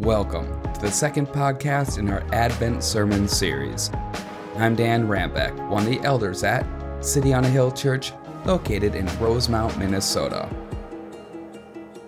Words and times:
Welcome 0.00 0.62
to 0.72 0.80
the 0.80 0.90
second 0.90 1.26
podcast 1.26 1.98
in 1.98 2.08
our 2.08 2.24
Advent 2.32 2.82
Sermon 2.82 3.28
series. 3.28 3.90
I'm 4.56 4.74
Dan 4.74 5.06
Rambeck, 5.06 5.68
one 5.68 5.82
of 5.84 5.90
the 5.90 6.00
elders 6.00 6.42
at 6.42 6.64
City 7.04 7.34
on 7.34 7.44
a 7.44 7.48
Hill 7.50 7.70
Church, 7.70 8.14
located 8.46 8.94
in 8.94 9.04
Rosemount, 9.18 9.76
Minnesota. 9.76 10.48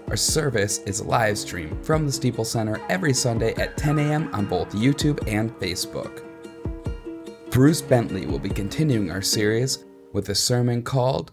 Our 0.09 0.17
service 0.17 0.79
is 0.79 1.05
live 1.05 1.37
streamed 1.37 1.85
from 1.85 2.07
the 2.07 2.13
Steeple 2.13 2.47
Center 2.47 2.81
every 2.89 3.13
Sunday 3.13 3.53
at 3.57 3.77
10 3.77 3.99
a.m. 3.99 4.31
on 4.33 4.47
both 4.47 4.71
YouTube 4.71 5.23
and 5.31 5.55
Facebook. 5.61 6.25
Bruce 7.51 7.83
Bentley 7.83 8.25
will 8.25 8.39
be 8.39 8.49
continuing 8.49 9.11
our 9.11 9.21
series 9.21 9.85
with 10.15 10.31
a 10.31 10.35
sermon 10.35 10.83
called 10.83 11.33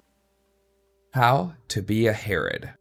How 1.13 1.53
to 1.69 1.81
Be 1.81 2.07
a 2.07 2.13
Herod. 2.13 2.73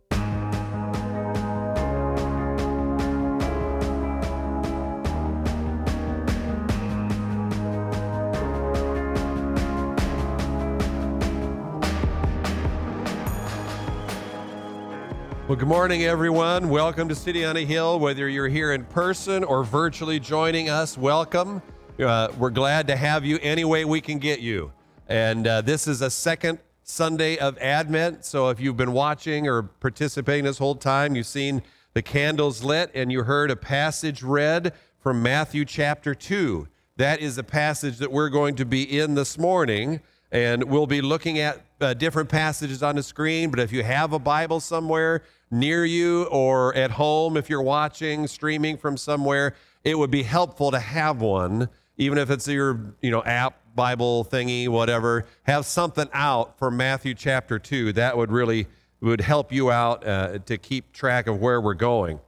Well, 15.49 15.57
good 15.57 15.67
morning, 15.67 16.05
everyone. 16.05 16.69
Welcome 16.69 17.09
to 17.09 17.15
City 17.15 17.43
on 17.43 17.57
a 17.57 17.65
Hill. 17.65 17.99
Whether 18.01 18.29
you're 18.29 18.49
here 18.49 18.75
in 18.75 18.85
person 18.85 19.43
or 19.43 19.65
virtually 19.65 20.21
joining 20.21 20.69
us, 20.69 20.99
welcome. 20.99 21.63
Uh, 21.99 22.29
we're 22.37 22.51
glad 22.51 22.87
to 22.89 22.97
have 22.97 23.25
you 23.25 23.39
any 23.41 23.65
way 23.65 23.87
we 23.87 24.03
can 24.03 24.19
get 24.19 24.41
you. 24.41 24.71
And 25.09 25.47
uh, 25.47 25.63
this 25.63 25.89
is 25.89 26.03
a 26.03 26.11
second 26.11 26.59
Sunday 26.83 27.39
of 27.39 27.57
Advent. 27.61 28.27
So 28.27 28.51
if 28.51 28.61
you've 28.61 28.77
been 28.77 28.93
watching 28.93 29.49
or 29.49 29.63
participating 29.63 30.45
this 30.45 30.59
whole 30.59 30.75
time, 30.75 31.17
you've 31.17 31.25
seen 31.27 31.63
the 31.95 32.03
candles 32.03 32.63
lit 32.63 32.91
and 32.95 33.11
you 33.11 33.23
heard 33.23 33.51
a 33.51 33.57
passage 33.57 34.23
read 34.23 34.75
from 34.99 35.23
Matthew 35.23 35.65
chapter 35.65 36.15
2. 36.15 36.69
That 36.99 37.21
is 37.21 37.37
the 37.37 37.43
passage 37.43 37.97
that 38.01 38.13
we're 38.13 38.29
going 38.29 38.55
to 38.57 38.67
be 38.67 38.99
in 38.99 39.15
this 39.15 39.39
morning. 39.39 40.01
And 40.31 40.65
we'll 40.65 40.87
be 40.87 41.01
looking 41.01 41.39
at 41.39 41.63
uh, 41.81 41.95
different 41.95 42.29
passages 42.29 42.83
on 42.83 42.97
the 42.97 43.03
screen. 43.03 43.51
But 43.51 43.61
if 43.61 43.73
you 43.73 43.83
have 43.83 44.13
a 44.13 44.19
Bible 44.19 44.61
somewhere, 44.61 45.23
near 45.51 45.85
you 45.85 46.25
or 46.25 46.75
at 46.75 46.93
home 46.93 47.37
if 47.37 47.49
you're 47.49 47.63
watching, 47.63 48.27
streaming 48.27 48.77
from 48.77 48.97
somewhere, 48.97 49.55
it 49.85 49.99
would 49.99 50.11
be 50.11 50.23
helpful 50.23 50.71
to 50.71 50.79
have 50.79 51.21
one, 51.21 51.69
even 51.97 52.19
if 52.19 52.31
it's 52.31 52.47
your, 52.47 52.95
you 53.01 53.11
know, 53.11 53.23
app, 53.25 53.61
Bible 53.75 54.25
thingy, 54.25 54.69
whatever. 54.69 55.25
Have 55.45 55.65
something 55.65 56.09
out 56.13 56.59
for 56.59 56.71
Matthew 56.71 57.15
chapter 57.15 57.59
2. 57.59 57.93
That 57.93 58.17
would 58.17 58.31
really 58.31 58.67
would 59.01 59.21
help 59.21 59.53
you 59.53 59.71
out 59.71 60.07
uh, 60.07 60.39
to 60.39 60.59
keep 60.59 60.93
track 60.93 61.29
of 61.29 61.41
where 61.41 61.61
we're 61.61 61.75
going. 61.75 62.21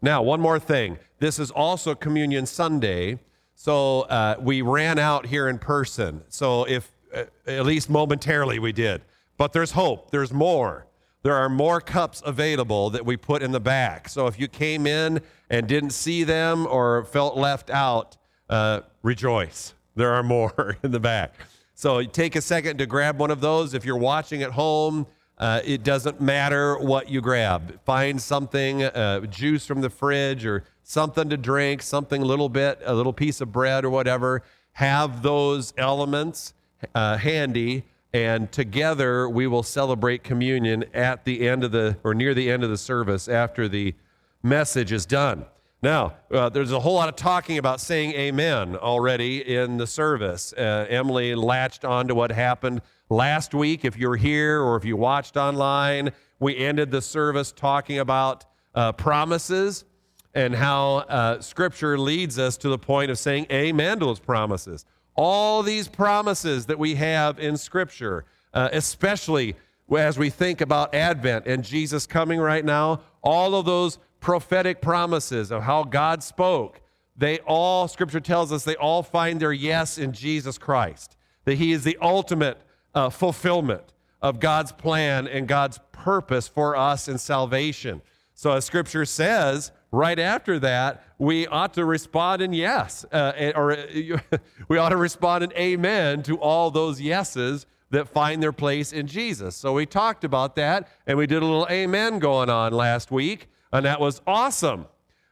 Now, 0.00 0.22
one 0.22 0.40
more 0.40 0.58
thing. 0.58 0.98
This 1.18 1.38
is 1.38 1.50
also 1.50 1.94
Communion 1.94 2.46
Sunday, 2.46 3.18
so 3.54 4.02
uh, 4.02 4.36
we 4.40 4.62
ran 4.62 4.98
out 4.98 5.26
here 5.26 5.48
in 5.48 5.58
person. 5.58 6.22
So 6.28 6.64
if 6.64 6.90
uh, 7.14 7.24
at 7.46 7.66
least 7.66 7.90
momentarily 7.90 8.58
we 8.58 8.72
did, 8.72 9.02
but 9.36 9.52
there's 9.52 9.72
hope. 9.72 10.10
There's 10.10 10.32
more 10.32 10.87
there 11.28 11.36
are 11.36 11.50
more 11.50 11.78
cups 11.78 12.22
available 12.24 12.88
that 12.88 13.04
we 13.04 13.14
put 13.14 13.42
in 13.42 13.52
the 13.52 13.60
back. 13.60 14.08
So 14.08 14.28
if 14.28 14.40
you 14.40 14.48
came 14.48 14.86
in 14.86 15.20
and 15.50 15.66
didn't 15.66 15.90
see 15.90 16.24
them 16.24 16.66
or 16.66 17.04
felt 17.04 17.36
left 17.36 17.68
out, 17.68 18.16
uh, 18.48 18.80
rejoice. 19.02 19.74
There 19.94 20.14
are 20.14 20.22
more 20.22 20.78
in 20.82 20.90
the 20.90 21.00
back. 21.00 21.34
So 21.74 22.02
take 22.02 22.34
a 22.34 22.40
second 22.40 22.78
to 22.78 22.86
grab 22.86 23.18
one 23.20 23.30
of 23.30 23.42
those. 23.42 23.74
If 23.74 23.84
you're 23.84 23.98
watching 23.98 24.42
at 24.42 24.52
home, 24.52 25.06
uh, 25.36 25.60
it 25.66 25.82
doesn't 25.82 26.18
matter 26.18 26.78
what 26.78 27.10
you 27.10 27.20
grab. 27.20 27.78
Find 27.84 28.18
something, 28.22 28.84
uh, 28.84 29.20
juice 29.26 29.66
from 29.66 29.82
the 29.82 29.90
fridge 29.90 30.46
or 30.46 30.64
something 30.82 31.28
to 31.28 31.36
drink, 31.36 31.82
something 31.82 32.22
a 32.22 32.24
little 32.24 32.48
bit, 32.48 32.80
a 32.86 32.94
little 32.94 33.12
piece 33.12 33.42
of 33.42 33.52
bread 33.52 33.84
or 33.84 33.90
whatever. 33.90 34.42
Have 34.72 35.22
those 35.22 35.74
elements 35.76 36.54
uh, 36.94 37.18
handy 37.18 37.84
and 38.12 38.50
together 38.50 39.28
we 39.28 39.46
will 39.46 39.62
celebrate 39.62 40.24
communion 40.24 40.84
at 40.94 41.24
the 41.24 41.46
end 41.46 41.62
of 41.62 41.72
the 41.72 41.96
or 42.04 42.14
near 42.14 42.34
the 42.34 42.50
end 42.50 42.64
of 42.64 42.70
the 42.70 42.78
service 42.78 43.28
after 43.28 43.68
the 43.68 43.94
message 44.42 44.92
is 44.92 45.04
done. 45.04 45.44
Now 45.82 46.14
uh, 46.32 46.48
there's 46.48 46.72
a 46.72 46.80
whole 46.80 46.94
lot 46.94 47.08
of 47.08 47.16
talking 47.16 47.58
about 47.58 47.80
saying 47.80 48.12
amen 48.12 48.76
already 48.76 49.54
in 49.54 49.76
the 49.76 49.86
service. 49.86 50.52
Uh, 50.52 50.86
emily 50.88 51.34
latched 51.34 51.84
on 51.84 52.08
to 52.08 52.14
what 52.14 52.32
happened 52.32 52.80
last 53.10 53.54
week. 53.54 53.84
If 53.84 53.96
you're 53.96 54.16
here 54.16 54.60
or 54.62 54.76
if 54.76 54.84
you 54.84 54.96
watched 54.96 55.36
online 55.36 56.12
we 56.40 56.56
ended 56.56 56.90
the 56.90 57.02
service 57.02 57.52
talking 57.52 57.98
about 57.98 58.44
uh, 58.74 58.92
promises 58.92 59.84
and 60.34 60.54
how 60.54 60.98
uh, 60.98 61.40
scripture 61.40 61.98
leads 61.98 62.38
us 62.38 62.56
to 62.58 62.68
the 62.68 62.78
point 62.78 63.10
of 63.10 63.18
saying 63.18 63.46
amen 63.50 63.98
to 63.98 64.06
those 64.06 64.20
promises 64.20 64.84
all 65.18 65.64
these 65.64 65.88
promises 65.88 66.66
that 66.66 66.78
we 66.78 66.94
have 66.94 67.40
in 67.40 67.56
Scripture, 67.56 68.24
uh, 68.54 68.68
especially 68.72 69.56
as 69.96 70.16
we 70.16 70.30
think 70.30 70.60
about 70.60 70.94
Advent 70.94 71.44
and 71.44 71.64
Jesus 71.64 72.06
coming 72.06 72.38
right 72.38 72.64
now, 72.64 73.00
all 73.20 73.56
of 73.56 73.66
those 73.66 73.98
prophetic 74.20 74.80
promises 74.80 75.50
of 75.50 75.64
how 75.64 75.82
God 75.82 76.22
spoke, 76.22 76.80
they 77.16 77.40
all, 77.40 77.88
Scripture 77.88 78.20
tells 78.20 78.52
us, 78.52 78.62
they 78.62 78.76
all 78.76 79.02
find 79.02 79.40
their 79.40 79.52
yes 79.52 79.98
in 79.98 80.12
Jesus 80.12 80.56
Christ, 80.56 81.16
that 81.46 81.56
He 81.56 81.72
is 81.72 81.82
the 81.82 81.98
ultimate 82.00 82.60
uh, 82.94 83.10
fulfillment 83.10 83.92
of 84.22 84.38
God's 84.38 84.70
plan 84.70 85.26
and 85.26 85.48
God's 85.48 85.80
purpose 85.90 86.46
for 86.46 86.76
us 86.76 87.08
in 87.08 87.18
salvation. 87.18 88.02
So, 88.34 88.52
as 88.52 88.64
Scripture 88.64 89.04
says, 89.04 89.72
right 89.90 90.18
after 90.18 90.58
that, 90.60 91.04
we 91.18 91.46
ought 91.46 91.74
to 91.74 91.84
respond 91.84 92.42
in 92.42 92.52
yes, 92.52 93.04
uh, 93.12 93.52
or 93.54 93.76
we 94.68 94.78
ought 94.78 94.90
to 94.90 94.96
respond 94.96 95.44
in 95.44 95.52
amen 95.54 96.22
to 96.24 96.38
all 96.38 96.70
those 96.70 97.00
yeses 97.00 97.66
that 97.90 98.08
find 98.08 98.42
their 98.42 98.52
place 98.52 98.92
in 98.92 99.06
Jesus. 99.06 99.56
So 99.56 99.72
we 99.72 99.86
talked 99.86 100.24
about 100.24 100.56
that, 100.56 100.88
and 101.06 101.16
we 101.16 101.26
did 101.26 101.42
a 101.42 101.46
little 101.46 101.66
amen 101.70 102.18
going 102.18 102.50
on 102.50 102.72
last 102.72 103.10
week, 103.10 103.48
and 103.72 103.86
that 103.86 104.00
was 104.00 104.20
awesome. 104.26 104.86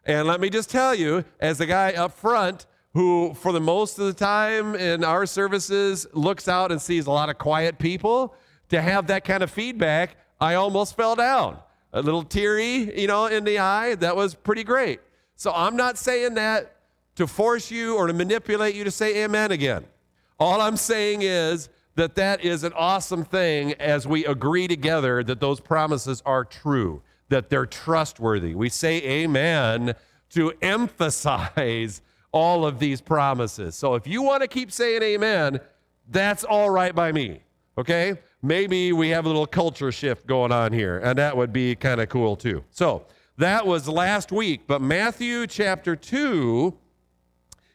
And 0.04 0.26
let 0.26 0.40
me 0.40 0.48
just 0.48 0.70
tell 0.70 0.94
you, 0.94 1.24
as 1.40 1.58
the 1.58 1.66
guy 1.66 1.92
up 1.92 2.12
front, 2.12 2.66
who 2.94 3.34
for 3.34 3.52
the 3.52 3.60
most 3.60 3.98
of 3.98 4.06
the 4.06 4.14
time 4.14 4.74
in 4.74 5.04
our 5.04 5.26
services 5.26 6.06
looks 6.14 6.48
out 6.48 6.72
and 6.72 6.80
sees 6.80 7.06
a 7.06 7.10
lot 7.10 7.28
of 7.28 7.36
quiet 7.36 7.78
people, 7.78 8.34
to 8.70 8.80
have 8.80 9.08
that 9.08 9.24
kind 9.24 9.42
of 9.42 9.50
feedback, 9.50 10.16
I 10.40 10.54
almost 10.54 10.96
fell 10.96 11.14
down 11.14 11.58
a 11.96 12.02
little 12.02 12.22
teary, 12.22 13.00
you 13.00 13.06
know, 13.06 13.26
in 13.26 13.44
the 13.44 13.58
eye. 13.58 13.94
That 13.94 14.14
was 14.14 14.34
pretty 14.34 14.64
great. 14.64 15.00
So 15.34 15.50
I'm 15.54 15.76
not 15.76 15.96
saying 15.96 16.34
that 16.34 16.76
to 17.16 17.26
force 17.26 17.70
you 17.70 17.96
or 17.96 18.06
to 18.06 18.12
manipulate 18.12 18.74
you 18.74 18.84
to 18.84 18.90
say 18.90 19.24
amen 19.24 19.50
again. 19.50 19.86
All 20.38 20.60
I'm 20.60 20.76
saying 20.76 21.22
is 21.22 21.70
that 21.94 22.14
that 22.16 22.44
is 22.44 22.64
an 22.64 22.74
awesome 22.74 23.24
thing 23.24 23.72
as 23.74 24.06
we 24.06 24.26
agree 24.26 24.68
together 24.68 25.24
that 25.24 25.40
those 25.40 25.58
promises 25.58 26.22
are 26.26 26.44
true, 26.44 27.02
that 27.30 27.48
they're 27.48 27.64
trustworthy. 27.64 28.54
We 28.54 28.68
say 28.68 29.02
amen 29.02 29.94
to 30.30 30.52
emphasize 30.60 32.02
all 32.30 32.66
of 32.66 32.78
these 32.78 33.00
promises. 33.00 33.74
So 33.74 33.94
if 33.94 34.06
you 34.06 34.20
want 34.20 34.42
to 34.42 34.48
keep 34.48 34.70
saying 34.70 35.02
amen, 35.02 35.60
that's 36.10 36.44
all 36.44 36.68
right 36.68 36.94
by 36.94 37.12
me. 37.12 37.40
Okay? 37.78 38.18
Maybe 38.46 38.92
we 38.92 39.08
have 39.10 39.24
a 39.24 39.28
little 39.28 39.46
culture 39.46 39.92
shift 39.92 40.26
going 40.26 40.52
on 40.52 40.72
here, 40.72 40.98
and 40.98 41.18
that 41.18 41.36
would 41.36 41.52
be 41.52 41.74
kind 41.74 42.00
of 42.00 42.08
cool 42.08 42.36
too. 42.36 42.64
So 42.70 43.06
that 43.38 43.66
was 43.66 43.88
last 43.88 44.32
week, 44.32 44.62
but 44.66 44.80
Matthew 44.80 45.46
chapter 45.46 45.96
2 45.96 46.76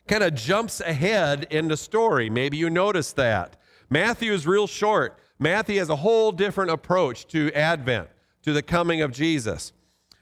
kind 0.08 0.24
of 0.24 0.34
jumps 0.34 0.82
ahead 0.82 1.48
in 1.50 1.68
the 1.68 1.78
story. 1.78 2.30
Maybe 2.30 2.58
you 2.58 2.70
noticed 2.70 3.16
that. 3.18 3.58
Matthew 3.90 4.34
is 4.34 4.48
real 4.48 4.68
short. 4.68 5.20
Matthew 5.38 5.80
has 5.80 5.90
a 5.90 5.98
whole 5.98 6.32
different 6.32 6.72
approach 6.72 7.28
to 7.28 7.52
Advent, 7.54 8.10
to 8.44 8.54
the 8.54 8.62
coming 8.62 9.02
of 9.02 9.12
Jesus. 9.12 9.74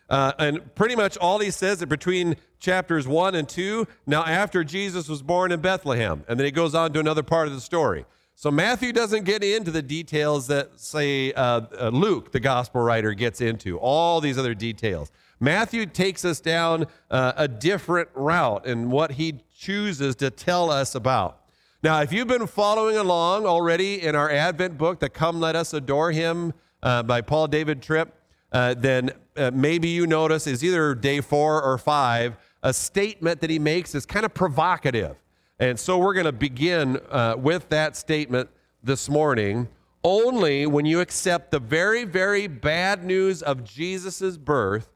Uh, 0.09 0.33
and 0.39 0.73
pretty 0.75 0.95
much 0.95 1.17
all 1.17 1.39
he 1.39 1.51
says 1.51 1.79
is 1.79 1.85
between 1.85 2.35
chapters 2.59 3.07
1 3.07 3.35
and 3.35 3.47
2, 3.47 3.87
now 4.07 4.25
after 4.25 4.63
Jesus 4.63 5.07
was 5.07 5.21
born 5.21 5.51
in 5.51 5.61
Bethlehem. 5.61 6.23
And 6.27 6.39
then 6.39 6.45
he 6.45 6.51
goes 6.51 6.73
on 6.73 6.91
to 6.93 6.99
another 6.99 7.23
part 7.23 7.47
of 7.47 7.53
the 7.53 7.61
story. 7.61 8.05
So 8.41 8.49
Matthew 8.49 8.93
doesn't 8.93 9.25
get 9.25 9.43
into 9.43 9.69
the 9.69 9.81
details 9.81 10.47
that, 10.47 10.79
say, 10.79 11.33
uh, 11.33 11.59
uh, 11.77 11.89
Luke, 11.89 12.31
the 12.31 12.39
gospel 12.39 12.79
writer, 12.79 13.13
gets 13.13 13.41
into, 13.41 13.77
all 13.77 14.21
these 14.21 14.37
other 14.37 14.53
details. 14.53 15.11
Matthew 15.41 15.85
takes 15.85 16.23
us 16.23 16.39
down 16.39 16.87
uh, 17.11 17.33
a 17.35 17.49
different 17.49 18.07
route 18.13 18.65
in 18.65 18.91
what 18.91 19.11
he 19.11 19.41
chooses 19.53 20.15
to 20.15 20.29
tell 20.29 20.71
us 20.71 20.95
about. 20.95 21.41
Now, 21.83 21.99
if 21.99 22.13
you've 22.13 22.29
been 22.29 22.47
following 22.47 22.95
along 22.95 23.45
already 23.45 24.01
in 24.01 24.15
our 24.15 24.31
Advent 24.31 24.77
book, 24.77 25.01
the 25.01 25.09
Come 25.09 25.41
Let 25.41 25.57
Us 25.57 25.73
Adore 25.73 26.13
Him 26.13 26.53
uh, 26.81 27.03
by 27.03 27.19
Paul 27.19 27.47
David 27.47 27.81
Tripp, 27.81 28.15
uh, 28.53 28.73
then 28.73 29.11
uh, 29.35 29.51
maybe 29.53 29.89
you 29.89 30.07
notice 30.07 30.47
is 30.47 30.63
either 30.63 30.95
day 30.95 31.19
four 31.19 31.61
or 31.61 31.77
five, 31.77 32.37
a 32.63 32.73
statement 32.73 33.41
that 33.41 33.49
he 33.49 33.59
makes 33.59 33.93
is 33.93 34.05
kind 34.05 34.25
of 34.25 34.33
provocative. 34.33 35.17
And 35.59 35.77
so 35.77 35.97
we're 35.97 36.13
going 36.13 36.25
to 36.25 36.31
begin 36.31 36.99
uh, 37.09 37.35
with 37.37 37.67
that 37.69 37.97
statement 37.97 38.49
this 38.81 39.09
morning. 39.09 39.67
Only 40.03 40.65
when 40.65 40.85
you 40.85 41.01
accept 41.01 41.51
the 41.51 41.59
very, 41.59 42.05
very 42.05 42.47
bad 42.47 43.03
news 43.03 43.41
of 43.41 43.65
Jesus' 43.65 44.37
birth 44.37 44.89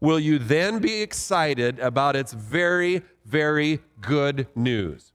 will 0.00 0.20
you 0.20 0.38
then 0.38 0.78
be 0.78 1.02
excited 1.02 1.80
about 1.80 2.14
its 2.14 2.32
very, 2.32 3.02
very 3.24 3.80
good 4.00 4.46
news. 4.54 5.12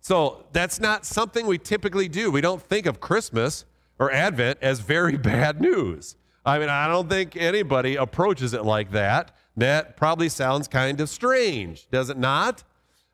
So 0.00 0.46
that's 0.52 0.80
not 0.80 1.06
something 1.06 1.46
we 1.46 1.56
typically 1.56 2.08
do. 2.08 2.30
We 2.30 2.40
don't 2.40 2.62
think 2.62 2.84
of 2.84 3.00
Christmas 3.00 3.64
or 3.98 4.12
Advent 4.12 4.58
as 4.60 4.80
very 4.80 5.16
bad 5.16 5.60
news. 5.60 6.16
I 6.44 6.58
mean, 6.58 6.68
I 6.68 6.86
don't 6.88 7.08
think 7.08 7.36
anybody 7.36 7.96
approaches 7.96 8.52
it 8.52 8.64
like 8.64 8.90
that. 8.92 9.34
That 9.56 9.96
probably 9.96 10.28
sounds 10.28 10.68
kind 10.68 11.00
of 11.00 11.08
strange, 11.08 11.88
does 11.90 12.10
it 12.10 12.18
not? 12.18 12.64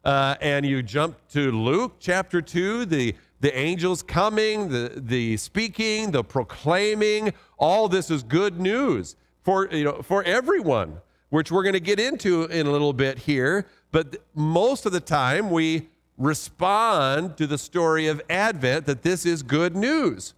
Uh, 0.05 0.37
and 0.41 0.67
you 0.67 0.83
jump 0.83 1.17
to 1.31 1.51
Luke 1.51 1.97
chapter 1.99 2.43
2, 2.43 2.85
the, 2.85 3.15
the 3.41 3.57
angels 3.57 4.03
coming, 4.03 4.69
the, 4.69 4.93
the 4.95 5.37
speaking, 5.39 6.11
the 6.11 6.23
proclaiming. 6.23 7.33
All 7.57 7.89
this 7.89 8.11
is 8.11 8.23
good 8.23 8.61
news 8.61 9.17
for, 9.43 9.73
you 9.73 9.85
know, 9.85 10.03
for 10.03 10.23
everyone, 10.25 11.01
which 11.31 11.51
we're 11.51 11.63
going 11.63 11.75
to 11.75 11.81
get 11.81 11.99
into 11.99 12.45
in 12.45 12.67
a 12.67 12.71
little 12.71 12.93
bit 12.93 13.21
here. 13.21 13.67
But 13.93 14.17
most 14.35 14.85
of 14.85 14.93
the 14.93 15.01
time, 15.01 15.51
we 15.51 15.89
respond 16.19 17.39
to 17.39 17.47
the 17.47 17.59
story 17.59 18.07
of 18.07 18.21
Advent 18.29 18.85
that 18.87 19.03
this 19.03 19.25
is 19.25 19.43
good 19.43 19.75
news. 19.75 20.35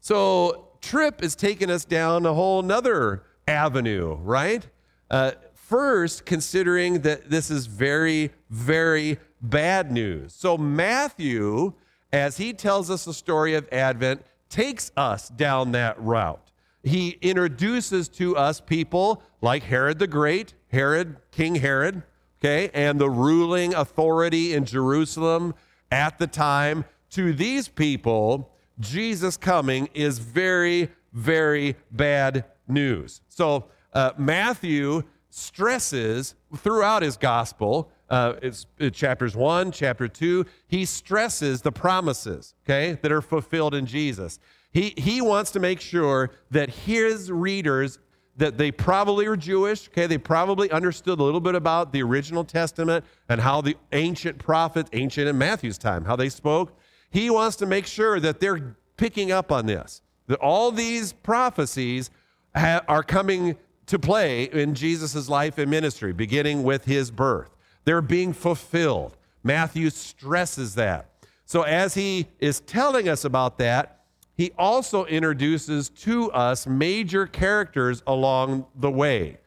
So, 0.00 0.68
Tripp 0.82 1.22
is 1.22 1.34
taking 1.34 1.70
us 1.70 1.84
down 1.84 2.26
a 2.26 2.34
whole 2.34 2.62
nother 2.62 3.24
avenue, 3.48 4.14
right? 4.16 4.64
Uh, 5.10 5.32
first, 5.68 6.24
considering 6.24 7.00
that 7.00 7.28
this 7.28 7.50
is 7.50 7.66
very, 7.66 8.30
very 8.50 9.18
bad 9.42 9.90
news. 9.90 10.32
So, 10.32 10.56
Matthew, 10.56 11.72
as 12.12 12.36
he 12.36 12.52
tells 12.52 12.90
us 12.90 13.04
the 13.04 13.14
story 13.14 13.54
of 13.54 13.68
Advent, 13.72 14.22
takes 14.48 14.92
us 14.96 15.28
down 15.28 15.72
that 15.72 16.00
route. 16.00 16.50
He 16.82 17.18
introduces 17.20 18.08
to 18.10 18.36
us 18.36 18.60
people 18.60 19.22
like 19.40 19.64
Herod 19.64 19.98
the 19.98 20.06
Great, 20.06 20.54
Herod, 20.68 21.16
King 21.32 21.56
Herod, 21.56 22.04
okay, 22.38 22.70
and 22.72 23.00
the 23.00 23.10
ruling 23.10 23.74
authority 23.74 24.54
in 24.54 24.64
Jerusalem 24.64 25.54
at 25.90 26.18
the 26.18 26.28
time. 26.28 26.84
To 27.10 27.32
these 27.32 27.66
people, 27.66 28.52
Jesus 28.78 29.36
coming 29.36 29.88
is 29.94 30.18
very, 30.20 30.90
very 31.12 31.76
bad 31.90 32.44
news. 32.68 33.20
So, 33.28 33.64
uh, 33.92 34.12
Matthew 34.16 35.02
stresses 35.36 36.34
throughout 36.56 37.02
his 37.02 37.18
gospel, 37.18 37.90
uh, 38.08 38.34
it's, 38.40 38.66
it's 38.78 38.98
chapters 38.98 39.36
one, 39.36 39.70
chapter 39.70 40.08
two, 40.08 40.46
he 40.66 40.86
stresses 40.86 41.60
the 41.60 41.70
promises, 41.70 42.54
okay, 42.64 42.98
that 43.02 43.12
are 43.12 43.20
fulfilled 43.20 43.74
in 43.74 43.84
Jesus. 43.84 44.38
He, 44.72 44.94
he 44.96 45.20
wants 45.20 45.50
to 45.50 45.60
make 45.60 45.80
sure 45.80 46.30
that 46.50 46.70
his 46.70 47.30
readers 47.30 47.98
that 48.38 48.56
they 48.56 48.70
probably 48.70 49.28
were 49.28 49.36
Jewish, 49.36 49.88
okay, 49.88 50.06
they 50.06 50.18
probably 50.18 50.70
understood 50.70 51.18
a 51.20 51.22
little 51.22 51.40
bit 51.40 51.54
about 51.54 51.92
the 51.92 52.02
original 52.02 52.44
testament 52.44 53.04
and 53.28 53.40
how 53.40 53.60
the 53.60 53.76
ancient 53.92 54.38
prophets, 54.38 54.88
ancient 54.94 55.28
in 55.28 55.36
Matthew's 55.36 55.78
time, 55.78 56.04
how 56.04 56.16
they 56.16 56.28
spoke. 56.28 56.78
He 57.10 57.30
wants 57.30 57.56
to 57.56 57.66
make 57.66 57.86
sure 57.86 58.20
that 58.20 58.40
they're 58.40 58.76
picking 58.96 59.32
up 59.32 59.52
on 59.52 59.66
this, 59.66 60.02
that 60.28 60.38
all 60.38 60.70
these 60.70 61.12
prophecies 61.12 62.10
ha- 62.54 62.82
are 62.88 63.02
coming 63.02 63.56
to 63.86 63.98
play 63.98 64.44
in 64.44 64.74
Jesus' 64.74 65.28
life 65.28 65.58
and 65.58 65.70
ministry, 65.70 66.12
beginning 66.12 66.62
with 66.62 66.84
his 66.84 67.10
birth. 67.10 67.50
They're 67.84 68.02
being 68.02 68.32
fulfilled. 68.32 69.16
Matthew 69.42 69.90
stresses 69.90 70.74
that. 70.74 71.10
So, 71.44 71.62
as 71.62 71.94
he 71.94 72.26
is 72.40 72.60
telling 72.60 73.08
us 73.08 73.24
about 73.24 73.58
that, 73.58 74.00
he 74.36 74.52
also 74.58 75.04
introduces 75.06 75.88
to 75.90 76.30
us 76.32 76.66
major 76.66 77.26
characters 77.26 78.02
along 78.06 78.66
the 78.74 78.90
way. 78.90 79.38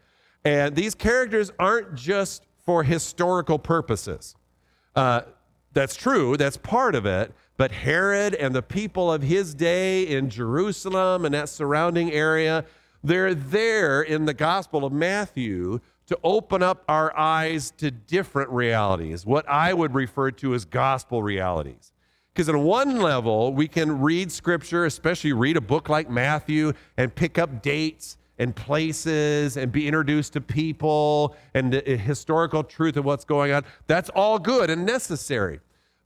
And 0.45 0.75
these 0.75 0.95
characters 0.95 1.51
aren't 1.59 1.95
just 1.95 2.45
for 2.65 2.83
historical 2.83 3.59
purposes. 3.59 4.35
Uh, 4.95 5.21
that's 5.73 5.95
true, 5.95 6.37
that's 6.37 6.57
part 6.57 6.95
of 6.95 7.05
it. 7.05 7.33
But 7.57 7.71
Herod 7.71 8.35
and 8.35 8.55
the 8.55 8.61
people 8.61 9.11
of 9.11 9.21
his 9.21 9.53
day 9.53 10.03
in 10.03 10.29
Jerusalem 10.29 11.25
and 11.25 11.33
that 11.33 11.49
surrounding 11.49 12.11
area, 12.11 12.63
they're 13.03 13.33
there 13.33 14.01
in 14.01 14.25
the 14.25 14.33
Gospel 14.33 14.85
of 14.85 14.91
Matthew 14.91 15.79
to 16.07 16.17
open 16.23 16.63
up 16.63 16.83
our 16.87 17.15
eyes 17.15 17.71
to 17.77 17.91
different 17.91 18.49
realities, 18.49 19.25
what 19.25 19.47
I 19.47 19.73
would 19.73 19.93
refer 19.93 20.31
to 20.31 20.55
as 20.55 20.65
gospel 20.65 21.21
realities. 21.21 21.93
Because 22.33 22.49
on 22.49 22.63
one 22.63 22.99
level, 22.99 23.53
we 23.53 23.67
can 23.67 23.99
read 23.99 24.31
scripture, 24.31 24.85
especially 24.85 25.33
read 25.33 25.55
a 25.55 25.61
book 25.61 25.87
like 25.87 26.09
Matthew, 26.09 26.73
and 26.97 27.13
pick 27.13 27.37
up 27.37 27.61
dates 27.61 28.17
and 28.39 28.55
places 28.55 29.57
and 29.57 29.71
be 29.71 29.85
introduced 29.85 30.33
to 30.33 30.41
people 30.41 31.35
and 31.53 31.73
the 31.73 31.87
eh, 31.87 31.97
historical 31.97 32.63
truth 32.63 32.97
of 32.97 33.05
what's 33.05 33.25
going 33.25 33.51
on. 33.51 33.63
That's 33.85 34.09
all 34.09 34.39
good 34.39 34.69
and 34.69 34.85
necessary. 34.85 35.59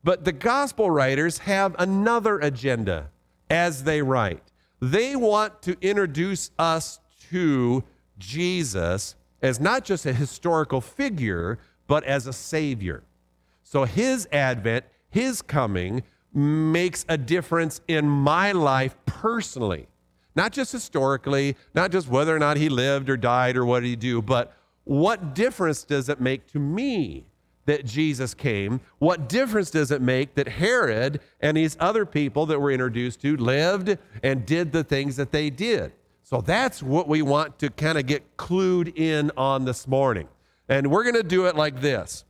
But 0.04 0.26
the 0.26 0.32
gospel 0.34 0.92
writers 0.92 1.38
have 1.40 1.76
another 1.80 2.40
agenda 2.40 3.10
as 3.50 3.84
they 3.84 4.02
write. 4.02 4.53
They 4.84 5.16
want 5.16 5.62
to 5.62 5.78
introduce 5.80 6.52
us 6.60 7.00
to 7.30 7.86
Jesus 8.18 9.16
as 9.42 9.62
not 9.62 9.86
just 9.86 10.06
a 10.06 10.12
historical 10.12 10.82
figure, 10.82 11.58
but 11.88 12.04
as 12.04 12.28
a 12.28 12.34
savior. 12.34 13.04
So 13.62 13.86
his 13.86 14.28
advent, 14.34 14.84
his 15.10 15.42
coming, 15.42 16.04
makes 16.34 17.06
a 17.08 17.18
difference 17.18 17.80
in 17.88 18.10
my 18.10 18.52
life 18.52 18.98
personally. 19.06 19.88
Not 20.36 20.52
just 20.52 20.74
historically, 20.74 21.56
not 21.74 21.92
just 21.92 22.10
whether 22.10 22.36
or 22.36 22.40
not 22.40 22.58
he 22.58 22.68
lived 22.68 23.10
or 23.10 23.16
died 23.16 23.56
or 23.56 23.66
what 23.66 23.82
did 23.84 23.88
he 23.88 23.96
do, 23.96 24.22
but 24.22 24.52
what 24.84 25.34
difference 25.34 25.86
does 25.86 26.10
it 26.10 26.20
make 26.20 26.46
to 26.48 26.60
me 26.60 27.26
that 27.66 27.86
Jesus 27.86 28.34
came? 28.34 28.82
What 29.00 29.30
difference 29.30 29.72
does 29.72 29.92
it 29.92 30.02
make 30.02 30.36
that 30.36 30.48
Herod 30.48 31.22
and 31.40 31.56
these 31.56 31.78
other 31.80 32.06
people 32.06 32.46
that 32.48 32.60
we're 32.60 32.72
introduced 32.72 33.22
to 33.22 33.38
lived 33.38 33.98
and 34.22 34.46
did 34.46 34.72
the 34.72 34.84
things 34.84 35.16
that 35.16 35.32
they 35.32 35.50
did? 35.50 35.94
So 36.24 36.42
that's 36.42 36.82
what 36.82 37.08
we 37.08 37.22
want 37.22 37.60
to 37.60 37.70
kind 37.70 37.98
of 37.98 38.06
get 38.06 38.38
clued 38.38 38.98
in 38.98 39.32
on 39.38 39.66
this 39.66 39.88
morning. 39.88 40.28
And 40.68 40.90
we're 40.90 41.04
going 41.04 41.16
to 41.16 41.24
do 41.24 41.46
it 41.46 41.56
like 41.56 41.82
this. 41.82 42.26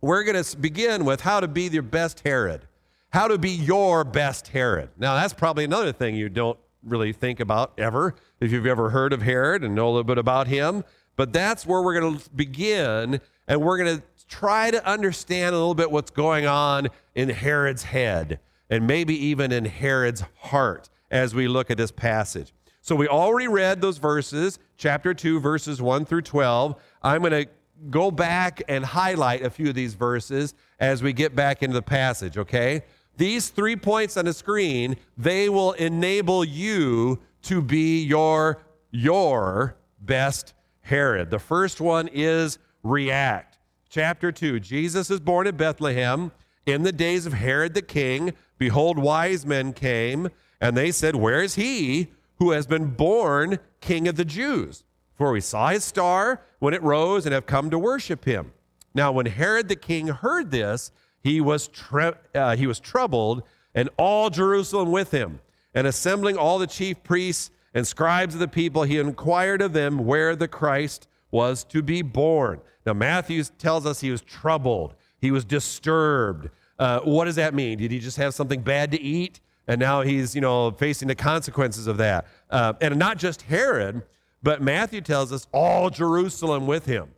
We're 0.00 0.22
going 0.22 0.42
to 0.42 0.56
begin 0.56 1.04
with 1.04 1.22
how 1.22 1.40
to 1.40 1.48
be 1.48 1.62
your 1.62 1.82
best 1.82 2.20
Herod, 2.20 2.68
how 3.10 3.28
to 3.28 3.38
be 3.38 3.50
your 3.50 4.04
best 4.04 4.48
Herod. 4.48 4.90
Now, 4.98 5.14
that's 5.14 5.32
probably 5.32 5.64
another 5.64 5.92
thing 5.92 6.14
you 6.14 6.28
don't 6.28 6.58
really 6.82 7.12
think 7.12 7.40
about 7.40 7.72
ever, 7.78 8.14
if 8.38 8.52
you've 8.52 8.66
ever 8.66 8.90
heard 8.90 9.14
of 9.14 9.22
Herod 9.22 9.64
and 9.64 9.74
know 9.74 9.86
a 9.86 9.90
little 9.90 10.04
bit 10.04 10.18
about 10.18 10.46
him. 10.46 10.84
But 11.16 11.32
that's 11.32 11.64
where 11.64 11.80
we're 11.80 11.98
going 11.98 12.18
to 12.18 12.30
begin, 12.30 13.20
and 13.48 13.62
we're 13.62 13.78
going 13.78 13.98
to 13.98 14.02
try 14.28 14.70
to 14.70 14.84
understand 14.86 15.54
a 15.54 15.58
little 15.58 15.74
bit 15.74 15.90
what's 15.90 16.10
going 16.10 16.46
on 16.46 16.88
in 17.14 17.28
Herod's 17.28 17.84
head 17.84 18.40
and 18.70 18.86
maybe 18.86 19.14
even 19.26 19.52
in 19.52 19.64
Herod's 19.64 20.24
heart 20.36 20.88
as 21.10 21.34
we 21.34 21.48
look 21.48 21.70
at 21.70 21.76
this 21.76 21.90
passage. 21.90 22.52
So 22.80 22.94
we 22.96 23.08
already 23.08 23.48
read 23.48 23.80
those 23.80 23.98
verses, 23.98 24.58
chapter 24.76 25.14
2, 25.14 25.40
verses 25.40 25.80
1 25.80 26.04
through 26.04 26.22
12. 26.22 26.74
I'm 27.02 27.22
going 27.22 27.44
to 27.44 27.50
go 27.90 28.10
back 28.10 28.62
and 28.68 28.84
highlight 28.84 29.42
a 29.42 29.50
few 29.50 29.68
of 29.68 29.74
these 29.74 29.94
verses 29.94 30.54
as 30.80 31.02
we 31.02 31.12
get 31.12 31.34
back 31.34 31.62
into 31.62 31.74
the 31.74 31.82
passage, 31.82 32.36
okay? 32.36 32.82
These 33.16 33.50
three 33.50 33.76
points 33.76 34.16
on 34.16 34.24
the 34.24 34.32
screen, 34.32 34.96
they 35.16 35.48
will 35.48 35.72
enable 35.72 36.44
you 36.44 37.20
to 37.42 37.62
be 37.62 38.02
your 38.02 38.62
your 38.90 39.76
best 40.00 40.54
Herod. 40.82 41.30
The 41.30 41.38
first 41.38 41.80
one 41.80 42.08
is 42.12 42.58
react 42.82 43.53
chapter 43.94 44.32
2. 44.32 44.58
Jesus 44.58 45.08
is 45.08 45.20
born 45.20 45.46
in 45.46 45.56
Bethlehem 45.56 46.32
in 46.66 46.82
the 46.82 46.90
days 46.90 47.26
of 47.26 47.32
Herod 47.32 47.74
the 47.74 47.82
king. 47.82 48.32
Behold, 48.58 48.98
wise 48.98 49.46
men 49.46 49.72
came, 49.72 50.30
and 50.60 50.76
they 50.76 50.90
said, 50.90 51.14
Where 51.14 51.40
is 51.40 51.54
he 51.54 52.08
who 52.40 52.50
has 52.50 52.66
been 52.66 52.86
born 52.86 53.60
king 53.80 54.08
of 54.08 54.16
the 54.16 54.24
Jews? 54.24 54.82
For 55.14 55.30
we 55.30 55.40
saw 55.40 55.68
his 55.68 55.84
star 55.84 56.42
when 56.58 56.74
it 56.74 56.82
rose 56.82 57.24
and 57.24 57.32
have 57.32 57.46
come 57.46 57.70
to 57.70 57.78
worship 57.78 58.24
him. 58.24 58.52
Now, 58.96 59.12
when 59.12 59.26
Herod 59.26 59.68
the 59.68 59.76
king 59.76 60.08
heard 60.08 60.50
this, 60.50 60.90
he 61.22 61.40
was, 61.40 61.68
tre- 61.68 62.14
uh, 62.34 62.56
he 62.56 62.66
was 62.66 62.80
troubled, 62.80 63.44
and 63.76 63.88
all 63.96 64.28
Jerusalem 64.28 64.90
with 64.90 65.12
him. 65.12 65.38
And 65.72 65.86
assembling 65.86 66.36
all 66.36 66.58
the 66.58 66.66
chief 66.66 67.00
priests 67.04 67.52
and 67.72 67.86
scribes 67.86 68.34
of 68.34 68.40
the 68.40 68.48
people, 68.48 68.82
he 68.82 68.98
inquired 68.98 69.62
of 69.62 69.72
them 69.72 69.98
where 69.98 70.34
the 70.34 70.48
Christ 70.48 71.06
was 71.34 71.64
to 71.64 71.82
be 71.82 72.00
born. 72.00 72.60
Now, 72.86 72.92
Matthew 72.92 73.42
tells 73.58 73.86
us 73.86 74.00
he 74.00 74.12
was 74.12 74.22
troubled, 74.22 74.94
he 75.20 75.32
was 75.32 75.44
disturbed. 75.44 76.48
Uh, 76.78 77.00
what 77.00 77.24
does 77.24 77.34
that 77.34 77.54
mean? 77.54 77.78
Did 77.78 77.90
he 77.90 77.98
just 77.98 78.16
have 78.18 78.34
something 78.34 78.62
bad 78.62 78.92
to 78.92 79.00
eat? 79.00 79.40
And 79.66 79.80
now 79.80 80.02
he's, 80.02 80.36
you 80.36 80.40
know, 80.40 80.70
facing 80.70 81.08
the 81.08 81.14
consequences 81.16 81.88
of 81.88 81.96
that. 81.96 82.26
Uh, 82.50 82.74
and 82.80 82.96
not 82.96 83.18
just 83.18 83.42
Herod, 83.42 84.02
but 84.44 84.62
Matthew 84.62 85.00
tells 85.00 85.32
us 85.32 85.48
all 85.52 85.90
Jerusalem 85.90 86.68
with 86.68 86.86
him. 86.86 87.08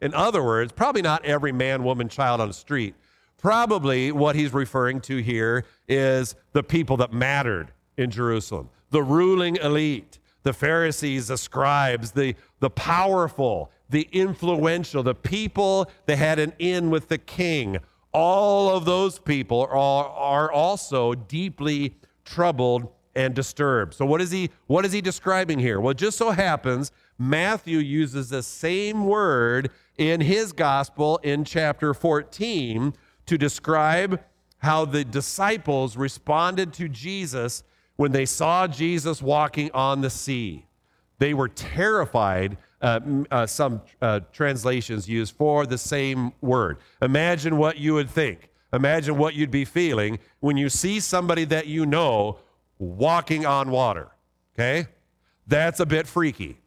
In 0.00 0.14
other 0.14 0.42
words, 0.44 0.70
probably 0.70 1.02
not 1.02 1.24
every 1.24 1.52
man, 1.52 1.82
woman, 1.82 2.08
child 2.08 2.40
on 2.40 2.48
the 2.48 2.54
street. 2.54 2.94
Probably 3.38 4.12
what 4.12 4.36
he's 4.36 4.52
referring 4.52 5.00
to 5.02 5.16
here 5.16 5.64
is 5.88 6.36
the 6.52 6.62
people 6.62 6.96
that 6.98 7.12
mattered 7.12 7.72
in 7.96 8.10
Jerusalem, 8.10 8.68
the 8.90 9.02
ruling 9.02 9.56
elite, 9.56 10.18
the 10.44 10.52
Pharisees, 10.52 11.28
the 11.28 11.36
scribes, 11.36 12.12
the, 12.12 12.36
the 12.60 12.70
powerful, 12.70 13.72
the 13.90 14.08
influential, 14.12 15.02
the 15.02 15.14
people 15.14 15.90
that 16.06 16.16
had 16.16 16.38
an 16.38 16.52
in 16.58 16.90
with 16.90 17.08
the 17.08 17.18
king, 17.18 17.78
all 18.12 18.70
of 18.70 18.84
those 18.84 19.18
people 19.18 19.62
are, 19.62 19.74
are 19.74 20.52
also 20.52 21.14
deeply 21.14 21.96
troubled 22.24 22.88
and 23.16 23.34
disturbed. 23.34 23.94
So 23.94 24.04
what 24.04 24.20
is 24.20 24.30
he 24.30 24.50
what 24.66 24.84
is 24.84 24.92
he 24.92 25.00
describing 25.00 25.58
here? 25.58 25.80
Well, 25.80 25.94
just 25.94 26.18
so 26.18 26.30
happens 26.30 26.92
Matthew 27.18 27.78
uses 27.78 28.28
the 28.28 28.42
same 28.42 29.06
word 29.06 29.70
in 29.96 30.20
his 30.20 30.52
gospel 30.52 31.18
in 31.22 31.44
chapter 31.44 31.94
14 31.94 32.94
to 33.26 33.38
describe 33.38 34.20
how 34.58 34.84
the 34.84 35.04
disciples 35.04 35.96
responded 35.96 36.72
to 36.74 36.88
Jesus 36.88 37.62
when 37.96 38.12
they 38.12 38.26
saw 38.26 38.66
Jesus 38.66 39.22
walking 39.22 39.70
on 39.72 40.00
the 40.00 40.10
sea. 40.10 40.66
They 41.18 41.34
were 41.34 41.48
terrified. 41.48 42.56
Uh, 42.82 43.00
uh, 43.30 43.46
some 43.46 43.80
uh, 44.02 44.20
translations 44.32 45.08
use 45.08 45.30
for 45.30 45.64
the 45.64 45.78
same 45.78 46.32
word. 46.40 46.78
Imagine 47.00 47.56
what 47.56 47.78
you 47.78 47.94
would 47.94 48.10
think. 48.10 48.50
Imagine 48.72 49.16
what 49.16 49.34
you'd 49.34 49.50
be 49.50 49.64
feeling 49.64 50.18
when 50.40 50.56
you 50.56 50.68
see 50.68 50.98
somebody 50.98 51.44
that 51.44 51.66
you 51.66 51.86
know 51.86 52.38
walking 52.78 53.46
on 53.46 53.70
water. 53.70 54.08
Okay? 54.54 54.88
That's 55.46 55.80
a 55.80 55.86
bit 55.86 56.06
freaky. 56.06 56.58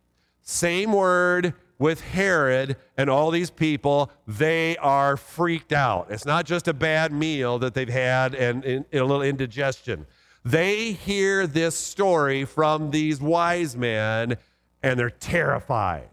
Same 0.42 0.94
word 0.94 1.54
with 1.78 2.02
Herod 2.02 2.78
and 2.98 3.10
all 3.10 3.30
these 3.30 3.50
people. 3.50 4.10
They 4.26 4.78
are 4.78 5.18
freaked 5.18 5.74
out. 5.74 6.08
It's 6.10 6.26
not 6.26 6.46
just 6.46 6.68
a 6.68 6.74
bad 6.74 7.12
meal 7.12 7.60
that 7.60 7.74
they've 7.74 7.90
had 7.90 8.34
and, 8.34 8.64
and, 8.64 8.86
and 8.92 9.02
a 9.02 9.06
little 9.06 9.22
indigestion. 9.22 10.06
They 10.48 10.94
hear 10.94 11.46
this 11.46 11.76
story 11.76 12.46
from 12.46 12.92
these 12.92 13.20
wise 13.20 13.76
men 13.76 14.38
and 14.82 14.98
they're 14.98 15.10
terrified. 15.10 16.10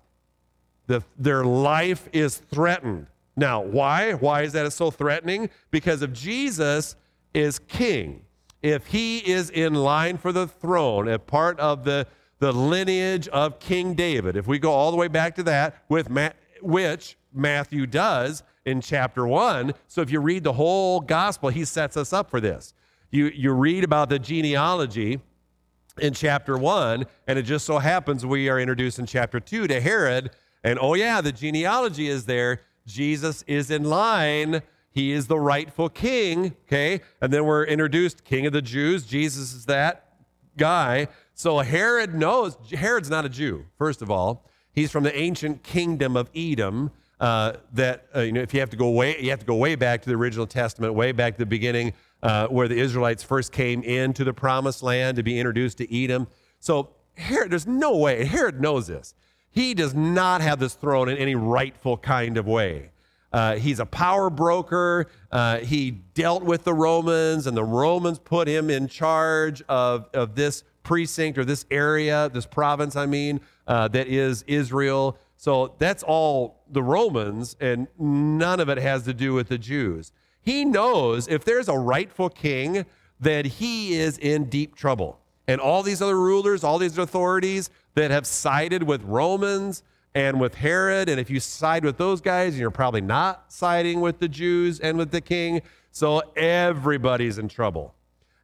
The, 0.89 1.05
their 1.17 1.45
life 1.45 2.09
is 2.13 2.39
threatened. 2.39 3.07
Now, 3.37 3.63
why? 3.63 4.15
Why 4.15 4.43
is 4.43 4.53
that 4.55 4.73
so 4.73 4.91
threatening? 4.91 5.51
Because 5.71 6.03
if 6.03 6.13
Jesus 6.13 6.97
is 7.33 7.61
king, 7.61 8.23
if 8.61 8.89
he 8.89 9.19
is 9.19 9.51
in 9.51 9.75
line 9.75 10.19
for 10.19 10.33
the 10.33 10.49
throne, 10.49 11.07
a 11.07 11.19
part 11.21 11.61
of 11.61 11.85
the, 11.85 12.05
the 12.41 12.51
lineage 12.51 13.29
of 13.29 13.61
King 13.61 13.95
David, 13.95 14.37
if 14.37 14.49
we 14.49 14.59
go 14.59 14.73
all 14.73 14.91
the 14.91 14.97
way 14.97 15.07
back 15.07 15.37
to 15.37 15.45
that, 15.45 15.85
with 15.89 16.11
Ma- 16.11 16.31
which 16.61 17.17
Matthew 17.33 17.87
does 17.87 18.43
in 18.65 18.81
chapter 18.81 19.29
one. 19.29 19.75
So 19.87 20.01
if 20.01 20.11
you 20.11 20.19
read 20.21 20.43
the 20.43 20.55
whole 20.55 20.99
gospel, 21.01 21.51
he 21.51 21.65
sets 21.65 21.97
us 21.97 22.13
up 22.13 22.31
for 22.31 22.41
this. 22.41 22.75
You, 23.15 23.27
you 23.27 23.53
read 23.53 23.85
about 23.85 24.09
the 24.09 24.19
genealogy 24.19 25.21
in 26.01 26.15
chapter 26.15 26.59
one, 26.59 27.07
and 27.29 27.39
it 27.39 27.43
just 27.43 27.65
so 27.65 27.79
happens 27.79 28.27
we 28.27 28.49
are 28.49 28.59
introduced 28.59 28.99
in 28.99 29.07
chapter 29.07 29.39
two 29.39 29.69
to 29.69 29.81
Herod. 29.81 30.31
And 30.65 30.81
oh, 30.81 30.95
yeah, 30.95 31.21
the 31.21 31.31
genealogy 31.31 32.09
is 32.09 32.27
there. 32.27 32.63
Jesus 32.89 33.45
is 33.47 33.71
in 33.71 33.85
line. 33.85 34.63
He 34.91 35.13
is 35.13 35.29
the 35.29 35.39
rightful 35.39 35.91
king, 35.91 36.57
okay? 36.67 37.03
And 37.21 37.33
then 37.33 37.45
we're 37.45 37.63
introduced 37.63 38.25
king 38.25 38.47
of 38.47 38.53
the 38.53 38.63
Jews. 38.63 39.07
Jesus 39.07 39.55
is 39.55 39.67
that 39.67 40.09
guy. 40.57 41.07
So 41.35 41.61
Herod 41.61 42.17
knows, 42.17 42.57
Herod's 42.73 43.11
not 43.11 43.25
a 43.25 43.29
Jew, 43.29 43.67
first 43.79 44.03
of 44.03 44.11
all. 44.11 44.45
He's 44.73 44.91
from 44.91 45.05
the 45.05 45.17
ancient 45.17 45.63
kingdom 45.63 46.17
of 46.17 46.31
Edom. 46.35 46.91
Uh, 47.21 47.53
that 47.73 48.07
uh, 48.15 48.21
you 48.21 48.33
know, 48.33 48.41
if 48.41 48.53
you 48.53 48.59
have 48.59 48.71
to 48.71 48.77
go 48.77 48.91
way, 48.91 49.17
you 49.21 49.31
have 49.31 49.39
to 49.39 49.47
go 49.47 49.55
way 49.55 49.77
back 49.77 50.03
to 50.03 50.09
the 50.09 50.17
original 50.17 50.49
Testament, 50.49 50.95
way 50.95 51.13
back 51.13 51.35
to 51.35 51.39
the 51.39 51.47
beginning, 51.47 51.93
uh, 52.25 52.49
where 52.49 52.67
the 52.67 52.79
Israelites 52.79 53.23
first 53.23 53.53
came 53.53 53.83
into 53.85 54.25
the 54.25 54.33
Promised 54.33 54.83
Land 54.83 55.17
to 55.19 55.23
be 55.23 55.39
introduced 55.39 55.79
to 55.79 56.05
Edom. 56.05 56.27
So 56.59 56.91
Herod, 57.17 57.53
there's 57.53 57.67
no 57.67 57.97
way. 57.97 58.25
Herod 58.25 58.61
knows 58.61 58.89
this. 58.89 59.15
He 59.51 59.75
does 59.75 59.95
not 59.95 60.41
have 60.41 60.59
this 60.59 60.75
throne 60.75 61.09
in 61.09 61.17
any 61.17 61.37
rightful 61.37 61.97
kind 61.99 62.37
of 62.37 62.47
way. 62.47 62.91
Uh, 63.33 63.57
he's 63.57 63.79
a 63.79 63.87
power 63.87 64.31
broker. 64.31 65.07
Uh, 65.31 65.59
he 65.59 65.91
dealt 65.91 66.43
with 66.43 66.65
the 66.65 66.75
Romans, 66.75 67.47
and 67.47 67.57
the 67.57 67.65
Romans 67.65 68.19
put 68.19 68.49
him 68.49 68.71
in 68.71 68.89
charge 68.89 69.63
of, 69.69 70.09
of 70.15 70.35
this 70.35 70.65
precinct 70.83 71.39
or 71.39 71.45
this 71.45 71.67
area, 71.71 72.31
this 72.33 72.47
province, 72.47 72.97
I 72.97 73.07
mean, 73.07 73.41
uh, 73.67 73.89
that 73.89 74.07
is 74.07 74.43
Israel. 74.47 75.19
So 75.37 75.75
that's 75.79 76.03
all 76.03 76.63
the 76.71 76.83
Romans, 76.83 77.57
and 77.61 77.89
none 77.99 78.61
of 78.61 78.69
it 78.69 78.79
has 78.79 79.05
to 79.05 79.15
do 79.15 79.35
with 79.35 79.49
the 79.49 79.59
Jews. 79.59 80.13
He 80.45 80.65
knows 80.65 81.27
if 81.29 81.45
there's 81.45 81.69
a 81.69 81.79
rightful 81.79 82.29
king, 82.29 82.85
that 83.21 83.47
he 83.47 83.95
is 83.95 84.19
in 84.19 84.45
deep 84.45 84.75
trouble. 84.77 85.19
And 85.47 85.61
all 85.61 85.83
these 85.83 86.03
other 86.03 86.19
rulers, 86.19 86.65
all 86.65 86.79
these 86.79 86.99
authorities, 86.99 87.71
that 87.95 88.11
have 88.11 88.27
sided 88.27 88.83
with 88.83 89.03
Romans 89.05 89.83
and 90.15 90.41
with 90.41 90.57
Herod. 90.57 91.09
And 91.09 91.21
if 91.21 91.31
you 91.31 91.41
side 91.41 91.85
with 91.85 91.97
those 91.97 92.21
guys, 92.21 92.59
you're 92.59 92.71
probably 92.71 93.01
not 93.01 93.53
siding 93.53 94.01
with 94.01 94.19
the 94.19 94.29
Jews 94.29 94.81
and 94.81 94.99
with 94.99 95.11
the 95.11 95.21
king. 95.21 95.63
So 95.91 96.23
everybody's 96.37 97.39
in 97.39 97.49
trouble. 97.49 97.95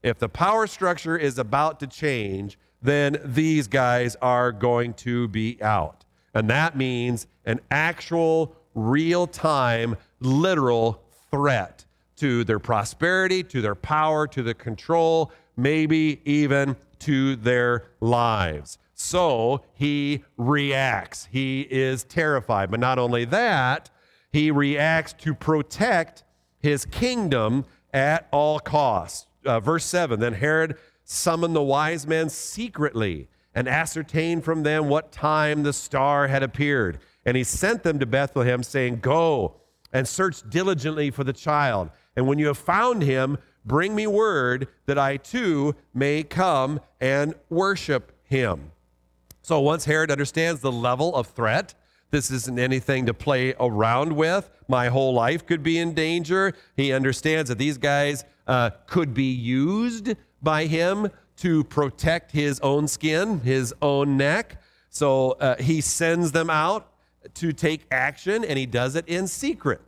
If 0.03 0.19
the 0.19 0.29
power 0.29 0.67
structure 0.67 1.17
is 1.17 1.39
about 1.39 1.81
to 1.81 1.87
change, 1.87 2.59
then 2.81 3.19
these 3.25 3.67
guys 3.69 4.17
are 4.23 4.53
going 4.53 4.95
to 4.95 5.29
be 5.29 5.59
out. 5.63 6.05
And 6.33 6.49
that 6.49 6.77
means 6.77 7.27
an 7.45 7.61
actual, 7.71 8.57
real 8.75 9.27
time, 9.27 9.97
literal 10.21 11.03
threat 11.31 11.85
to 12.21 12.45
their 12.45 12.59
prosperity, 12.59 13.43
to 13.43 13.63
their 13.63 13.75
power, 13.75 14.27
to 14.29 14.43
their 14.43 14.55
control, 14.55 15.33
maybe 15.57 16.21
even 16.25 16.77
to 17.01 17.37
their 17.37 17.87
lives. 18.01 18.79
So 18.95 19.63
he 19.73 20.25
reacts. 20.37 21.29
He 21.31 21.63
is 21.71 22.05
terrified. 22.05 22.71
But 22.71 22.81
not 22.81 22.99
only 22.99 23.25
that, 23.27 23.89
he 24.33 24.51
reacts 24.51 25.15
to 25.15 25.35
protect 25.35 26.23
his 26.59 26.85
kingdom 26.85 27.65
at 27.95 28.29
all 28.31 28.61
costs. 28.61 29.27
Uh, 29.47 29.59
verse 29.59 29.87
7 29.87 30.21
Then 30.21 30.35
Herod 30.35 30.77
summoned 31.05 31.57
the 31.57 31.63
wise 31.63 32.07
men 32.07 32.29
secretly 32.29 33.29
and 33.55 33.67
ascertained 33.67 34.45
from 34.45 34.63
them 34.63 34.89
what 34.89 35.11
time 35.11 35.63
the 35.63 35.73
star 35.73 36.29
had 36.29 36.43
appeared. 36.43 36.99
And 37.25 37.37
he 37.37 37.45
sent 37.45 37.83
them 37.83 37.99
to 37.99 38.07
Bethlehem, 38.07 38.63
saying, 38.63 39.01
Go 39.01 39.57
and 39.93 40.07
search 40.07 40.49
diligently 40.49 41.11
for 41.11 41.25
the 41.25 41.33
child. 41.33 41.91
And 42.17 42.27
when 42.27 42.39
you 42.39 42.49
have 42.49 42.59
found 42.59 43.03
him, 43.03 43.39
bring 43.65 43.95
me 43.95 44.07
word 44.07 44.69
that 44.87 44.99
I 44.99 45.17
too 45.17 45.75
may 45.95 46.23
come 46.23 46.81
and 47.01 47.35
worship 47.49 48.13
him. 48.25 48.73
So 49.43 49.61
once 49.61 49.85
Herod 49.85 50.11
understands 50.11 50.61
the 50.61 50.73
level 50.73 51.15
of 51.15 51.29
threat, 51.29 51.75
this 52.11 52.31
isn't 52.31 52.59
anything 52.59 53.07
to 53.07 53.15
play 53.15 53.55
around 53.61 54.15
with. 54.15 54.51
My 54.69 54.89
whole 54.89 55.15
life 55.15 55.47
could 55.47 55.63
be 55.63 55.79
in 55.79 55.95
danger. 55.95 56.53
He 56.77 56.93
understands 56.93 57.49
that 57.49 57.59
these 57.59 57.79
guys 57.79 58.25
uh, 58.47 58.71
could 58.87 59.15
be 59.15 59.33
used 59.33 60.15
by 60.43 60.67
him 60.67 61.09
to 61.37 61.65
protect 61.65 62.33
his 62.33 62.61
own 62.61 62.89
skin, 62.89 63.41
his 63.41 63.73
own 63.81 64.17
neck. 64.17 64.61
So 64.91 65.33
uh, 65.33 65.57
he 65.57 65.81
sends 65.81 66.33
them 66.33 66.51
out 66.51 66.93
to 67.35 67.53
take 67.53 67.87
action, 67.91 68.45
and 68.45 68.59
he 68.59 68.67
does 68.67 68.97
it 68.97 69.07
in 69.09 69.27
secret. 69.27 69.81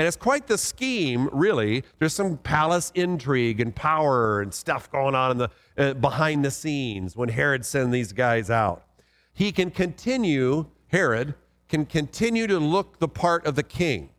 And 0.00 0.06
it's 0.06 0.16
quite 0.16 0.46
the 0.46 0.56
scheme, 0.56 1.28
really. 1.30 1.84
There's 1.98 2.14
some 2.14 2.38
palace 2.38 2.90
intrigue 2.94 3.60
and 3.60 3.76
power 3.76 4.40
and 4.40 4.54
stuff 4.54 4.90
going 4.90 5.14
on 5.14 5.32
in 5.32 5.36
the, 5.36 5.50
uh, 5.76 5.92
behind 5.92 6.42
the 6.42 6.50
scenes 6.50 7.14
when 7.14 7.28
Herod 7.28 7.66
sends 7.66 7.92
these 7.92 8.14
guys 8.14 8.48
out 8.50 8.82
he 9.32 9.52
can 9.52 9.70
continue, 9.70 10.66
Herod 10.88 11.34
can 11.68 11.86
continue 11.86 12.46
to 12.46 12.58
look 12.58 12.98
the 12.98 13.08
part 13.08 13.46
of 13.46 13.54
the 13.54 13.62
king 13.62 14.10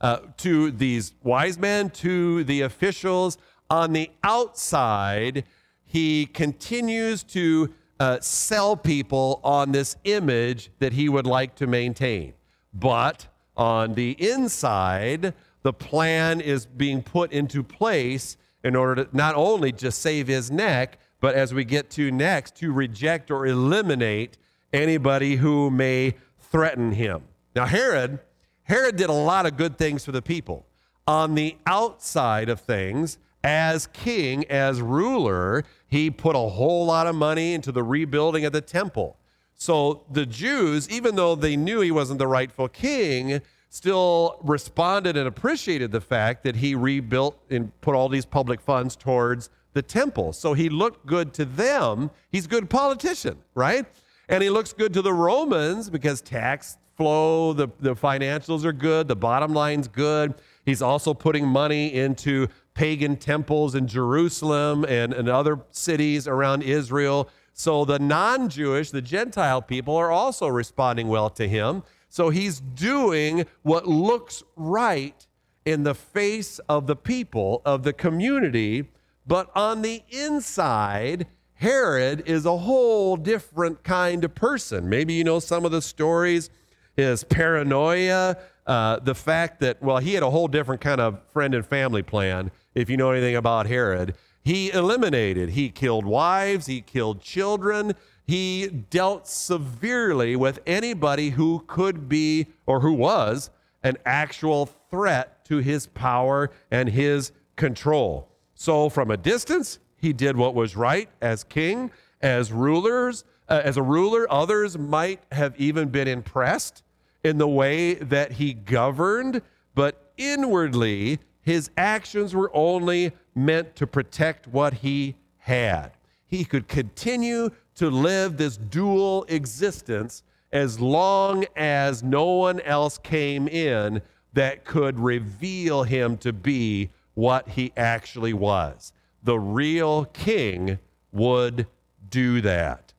uh, 0.00 0.18
to 0.38 0.72
these 0.72 1.14
wise 1.22 1.58
men, 1.58 1.90
to 1.90 2.42
the 2.42 2.62
officials. 2.62 3.38
On 3.70 3.92
the 3.92 4.10
outside, 4.24 5.44
he 5.84 6.26
continues 6.26 7.22
to 7.24 7.72
uh, 8.00 8.18
sell 8.20 8.76
people 8.76 9.40
on 9.44 9.70
this 9.70 9.96
image 10.02 10.70
that 10.78 10.92
he 10.92 11.08
would 11.08 11.26
like 11.26 11.54
to 11.56 11.66
maintain. 11.66 12.32
But 12.72 13.28
on 13.58 13.94
the 13.94 14.12
inside, 14.12 15.34
the 15.62 15.72
plan 15.72 16.40
is 16.40 16.64
being 16.64 17.02
put 17.02 17.32
into 17.32 17.62
place 17.62 18.36
in 18.64 18.76
order 18.76 19.04
to 19.04 19.16
not 19.16 19.34
only 19.34 19.72
just 19.72 20.00
save 20.00 20.28
his 20.28 20.50
neck, 20.50 20.98
but 21.20 21.34
as 21.34 21.52
we 21.52 21.64
get 21.64 21.90
to 21.90 22.10
next, 22.10 22.54
to 22.56 22.72
reject 22.72 23.30
or 23.30 23.46
eliminate 23.46 24.38
anybody 24.72 25.36
who 25.36 25.70
may 25.70 26.14
threaten 26.38 26.92
him. 26.92 27.22
Now, 27.54 27.66
Herod, 27.66 28.20
Herod 28.62 28.96
did 28.96 29.10
a 29.10 29.14
lot 29.14 29.46
of 29.46 29.56
good 29.56 29.76
things 29.76 30.04
for 30.04 30.12
the 30.12 30.22
people. 30.22 30.64
On 31.06 31.34
the 31.34 31.56
outside 31.66 32.48
of 32.48 32.60
things, 32.60 33.18
as 33.42 33.86
king, 33.88 34.44
as 34.50 34.80
ruler, 34.80 35.64
he 35.86 36.10
put 36.10 36.36
a 36.36 36.50
whole 36.50 36.86
lot 36.86 37.06
of 37.06 37.14
money 37.14 37.54
into 37.54 37.72
the 37.72 37.82
rebuilding 37.82 38.44
of 38.44 38.52
the 38.52 38.60
temple. 38.60 39.16
So 39.58 40.04
the 40.10 40.24
Jews, 40.24 40.88
even 40.88 41.16
though 41.16 41.34
they 41.34 41.56
knew 41.56 41.80
he 41.80 41.90
wasn't 41.90 42.20
the 42.20 42.28
rightful 42.28 42.68
king, 42.68 43.42
still 43.68 44.38
responded 44.42 45.16
and 45.16 45.26
appreciated 45.26 45.90
the 45.90 46.00
fact 46.00 46.44
that 46.44 46.56
he 46.56 46.74
rebuilt 46.74 47.36
and 47.50 47.78
put 47.80 47.94
all 47.94 48.08
these 48.08 48.24
public 48.24 48.60
funds 48.60 48.96
towards 48.96 49.50
the 49.74 49.82
temple. 49.82 50.32
So 50.32 50.54
he 50.54 50.68
looked 50.68 51.06
good 51.06 51.34
to 51.34 51.44
them. 51.44 52.10
He's 52.30 52.46
a 52.46 52.48
good 52.48 52.70
politician, 52.70 53.38
right? 53.54 53.84
And 54.28 54.42
he 54.42 54.48
looks 54.48 54.72
good 54.72 54.94
to 54.94 55.02
the 55.02 55.12
Romans 55.12 55.90
because 55.90 56.20
tax 56.20 56.78
flow, 56.96 57.52
the, 57.52 57.68
the 57.80 57.94
financials 57.94 58.64
are 58.64 58.72
good, 58.72 59.08
the 59.08 59.16
bottom 59.16 59.52
line's 59.52 59.88
good. 59.88 60.34
He's 60.64 60.82
also 60.82 61.14
putting 61.14 61.46
money 61.46 61.94
into 61.94 62.48
pagan 62.74 63.16
temples 63.16 63.74
in 63.74 63.86
Jerusalem 63.88 64.84
and, 64.84 65.12
and 65.12 65.28
other 65.28 65.60
cities 65.70 66.28
around 66.28 66.62
Israel. 66.62 67.28
So 67.58 67.84
the 67.84 67.98
non 67.98 68.48
Jewish, 68.48 68.92
the 68.92 69.02
Gentile 69.02 69.60
people, 69.60 69.96
are 69.96 70.12
also 70.12 70.46
responding 70.46 71.08
well 71.08 71.28
to 71.30 71.48
him. 71.48 71.82
So 72.08 72.30
he's 72.30 72.60
doing 72.60 73.46
what 73.62 73.84
looks 73.84 74.44
right 74.54 75.26
in 75.64 75.82
the 75.82 75.94
face 75.94 76.60
of 76.68 76.86
the 76.86 76.94
people, 76.94 77.60
of 77.64 77.82
the 77.82 77.92
community. 77.92 78.88
But 79.26 79.50
on 79.56 79.82
the 79.82 80.04
inside, 80.08 81.26
Herod 81.54 82.22
is 82.26 82.46
a 82.46 82.58
whole 82.58 83.16
different 83.16 83.82
kind 83.82 84.22
of 84.22 84.36
person. 84.36 84.88
Maybe 84.88 85.14
you 85.14 85.24
know 85.24 85.40
some 85.40 85.64
of 85.64 85.72
the 85.72 85.82
stories 85.82 86.50
his 86.96 87.22
paranoia, 87.24 88.36
uh, 88.66 88.98
the 88.98 89.14
fact 89.14 89.60
that, 89.60 89.80
well, 89.82 89.98
he 89.98 90.14
had 90.14 90.22
a 90.22 90.30
whole 90.30 90.48
different 90.48 90.80
kind 90.80 91.00
of 91.00 91.20
friend 91.32 91.54
and 91.54 91.64
family 91.64 92.02
plan, 92.02 92.50
if 92.74 92.90
you 92.90 92.96
know 92.96 93.10
anything 93.12 93.36
about 93.36 93.66
Herod. 93.66 94.14
He 94.48 94.72
eliminated, 94.72 95.50
he 95.50 95.68
killed 95.68 96.06
wives, 96.06 96.64
he 96.64 96.80
killed 96.80 97.20
children, 97.20 97.92
he 98.26 98.66
dealt 98.88 99.28
severely 99.28 100.36
with 100.36 100.60
anybody 100.66 101.28
who 101.28 101.64
could 101.66 102.08
be 102.08 102.46
or 102.64 102.80
who 102.80 102.94
was 102.94 103.50
an 103.82 103.98
actual 104.06 104.64
threat 104.90 105.44
to 105.44 105.58
his 105.58 105.86
power 105.88 106.50
and 106.70 106.88
his 106.88 107.30
control. 107.56 108.30
So, 108.54 108.88
from 108.88 109.10
a 109.10 109.18
distance, 109.18 109.80
he 109.98 110.14
did 110.14 110.34
what 110.34 110.54
was 110.54 110.76
right 110.76 111.10
as 111.20 111.44
king, 111.44 111.90
as 112.22 112.50
rulers, 112.50 113.24
uh, 113.50 113.60
as 113.62 113.76
a 113.76 113.82
ruler. 113.82 114.26
Others 114.32 114.78
might 114.78 115.20
have 115.30 115.60
even 115.60 115.90
been 115.90 116.08
impressed 116.08 116.82
in 117.22 117.36
the 117.36 117.46
way 117.46 117.96
that 117.96 118.32
he 118.32 118.54
governed, 118.54 119.42
but 119.74 120.10
inwardly, 120.16 121.18
his 121.48 121.70
actions 121.78 122.34
were 122.34 122.50
only 122.54 123.10
meant 123.34 123.74
to 123.74 123.86
protect 123.86 124.46
what 124.46 124.74
he 124.74 125.16
had. 125.38 125.92
He 126.26 126.44
could 126.44 126.68
continue 126.68 127.48
to 127.76 127.88
live 127.88 128.36
this 128.36 128.58
dual 128.58 129.24
existence 129.30 130.22
as 130.52 130.78
long 130.78 131.46
as 131.56 132.02
no 132.02 132.26
one 132.32 132.60
else 132.60 132.98
came 132.98 133.48
in 133.48 134.02
that 134.34 134.66
could 134.66 135.00
reveal 135.00 135.84
him 135.84 136.18
to 136.18 136.34
be 136.34 136.90
what 137.14 137.48
he 137.48 137.72
actually 137.78 138.34
was. 138.34 138.92
The 139.22 139.38
real 139.38 140.04
king 140.04 140.78
would 141.12 141.66
do 142.10 142.42
that. 142.42 142.92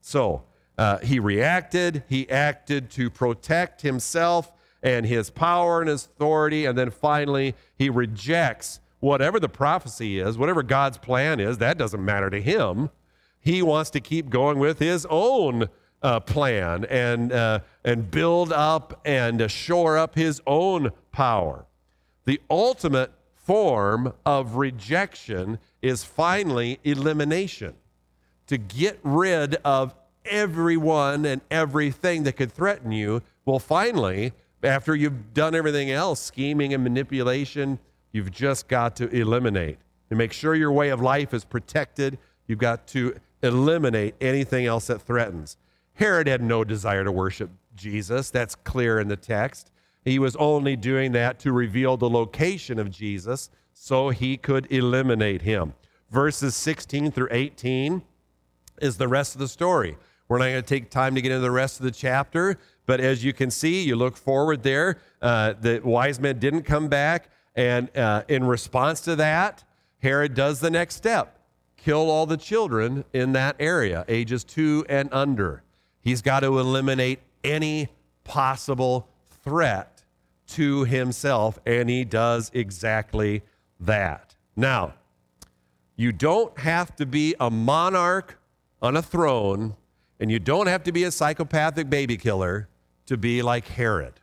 So, 0.00 0.44
uh, 0.78 0.98
he 0.98 1.18
reacted, 1.18 2.04
he 2.08 2.30
acted 2.30 2.90
to 2.90 3.10
protect 3.10 3.82
himself 3.82 4.52
and 4.82 5.06
his 5.06 5.30
power 5.30 5.80
and 5.80 5.88
his 5.88 6.06
authority, 6.06 6.64
and 6.64 6.76
then 6.76 6.90
finally 6.90 7.54
he 7.76 7.88
rejects 7.88 8.80
whatever 9.00 9.40
the 9.40 9.48
prophecy 9.48 10.18
is, 10.18 10.38
whatever 10.38 10.62
God's 10.62 10.98
plan 10.98 11.40
is, 11.40 11.58
that 11.58 11.78
doesn't 11.78 12.04
matter 12.04 12.30
to 12.30 12.40
him. 12.40 12.90
He 13.40 13.62
wants 13.62 13.90
to 13.90 14.00
keep 14.00 14.30
going 14.30 14.58
with 14.58 14.78
his 14.78 15.06
own 15.10 15.68
uh, 16.02 16.20
plan 16.20 16.84
and, 16.84 17.32
uh, 17.32 17.60
and 17.84 18.10
build 18.10 18.52
up 18.52 19.00
and 19.04 19.50
shore 19.50 19.98
up 19.98 20.14
his 20.14 20.40
own 20.46 20.90
power. 21.10 21.66
The 22.24 22.40
ultimate 22.48 23.12
form 23.34 24.12
of 24.24 24.54
rejection 24.56 25.58
is 25.80 26.04
finally 26.04 26.78
elimination. 26.84 27.74
To 28.46 28.58
get 28.58 29.00
rid 29.02 29.56
of 29.64 29.94
everyone 30.24 31.24
and 31.24 31.40
everything 31.50 32.22
that 32.24 32.36
could 32.36 32.52
threaten 32.52 32.92
you. 32.92 33.22
Well, 33.44 33.58
finally, 33.58 34.32
after 34.62 34.94
you've 34.94 35.34
done 35.34 35.54
everything 35.54 35.90
else, 35.90 36.20
scheming 36.20 36.74
and 36.74 36.84
manipulation, 36.84 37.78
you've 38.12 38.30
just 38.30 38.68
got 38.68 38.96
to 38.96 39.08
eliminate. 39.08 39.78
To 40.10 40.16
make 40.16 40.32
sure 40.32 40.54
your 40.54 40.72
way 40.72 40.90
of 40.90 41.00
life 41.00 41.32
is 41.32 41.44
protected, 41.44 42.18
you've 42.46 42.58
got 42.58 42.86
to 42.88 43.14
eliminate 43.42 44.14
anything 44.20 44.66
else 44.66 44.86
that 44.88 45.02
threatens. 45.02 45.56
Herod 45.94 46.26
had 46.26 46.42
no 46.42 46.64
desire 46.64 47.04
to 47.04 47.12
worship 47.12 47.50
Jesus. 47.74 48.30
That's 48.30 48.54
clear 48.54 49.00
in 49.00 49.08
the 49.08 49.16
text. 49.16 49.70
He 50.04 50.18
was 50.18 50.36
only 50.36 50.76
doing 50.76 51.12
that 51.12 51.38
to 51.40 51.52
reveal 51.52 51.96
the 51.96 52.10
location 52.10 52.78
of 52.78 52.90
Jesus 52.90 53.50
so 53.72 54.10
he 54.10 54.36
could 54.36 54.70
eliminate 54.70 55.42
him. 55.42 55.74
Verses 56.10 56.54
16 56.56 57.10
through 57.10 57.28
18 57.30 58.02
is 58.80 58.96
the 58.96 59.08
rest 59.08 59.34
of 59.34 59.38
the 59.38 59.48
story. 59.48 59.96
We're 60.28 60.38
not 60.38 60.48
going 60.48 60.62
to 60.62 60.68
take 60.68 60.90
time 60.90 61.14
to 61.14 61.22
get 61.22 61.30
into 61.30 61.42
the 61.42 61.50
rest 61.50 61.80
of 61.80 61.84
the 61.84 61.90
chapter, 61.90 62.58
but 62.92 63.00
as 63.00 63.24
you 63.24 63.32
can 63.32 63.50
see, 63.50 63.82
you 63.82 63.96
look 63.96 64.18
forward 64.18 64.62
there. 64.62 64.98
Uh, 65.22 65.54
the 65.58 65.80
wise 65.82 66.20
men 66.20 66.38
didn't 66.38 66.64
come 66.64 66.88
back, 66.88 67.30
and 67.56 67.88
uh, 67.96 68.22
in 68.28 68.44
response 68.44 69.00
to 69.00 69.16
that, 69.16 69.64
Herod 70.02 70.34
does 70.34 70.60
the 70.60 70.68
next 70.68 70.96
step 70.96 71.38
kill 71.78 72.10
all 72.10 72.26
the 72.26 72.36
children 72.36 73.06
in 73.14 73.32
that 73.32 73.56
area, 73.58 74.04
ages 74.08 74.44
two 74.44 74.84
and 74.90 75.08
under. 75.10 75.62
He's 76.02 76.20
got 76.20 76.40
to 76.40 76.58
eliminate 76.58 77.20
any 77.42 77.88
possible 78.24 79.08
threat 79.42 80.02
to 80.48 80.84
himself, 80.84 81.58
and 81.64 81.88
he 81.88 82.04
does 82.04 82.50
exactly 82.52 83.40
that. 83.80 84.34
Now, 84.54 84.92
you 85.96 86.12
don't 86.12 86.58
have 86.58 86.94
to 86.96 87.06
be 87.06 87.34
a 87.40 87.48
monarch 87.48 88.38
on 88.82 88.98
a 88.98 89.02
throne 89.02 89.76
and 90.20 90.30
you 90.30 90.38
don't 90.38 90.66
have 90.66 90.84
to 90.84 90.92
be 90.92 91.04
a 91.04 91.10
psychopathic 91.10 91.88
baby 91.88 92.18
killer 92.18 92.68
to 93.12 93.18
be 93.18 93.42
like 93.42 93.68
Herod. 93.68 94.14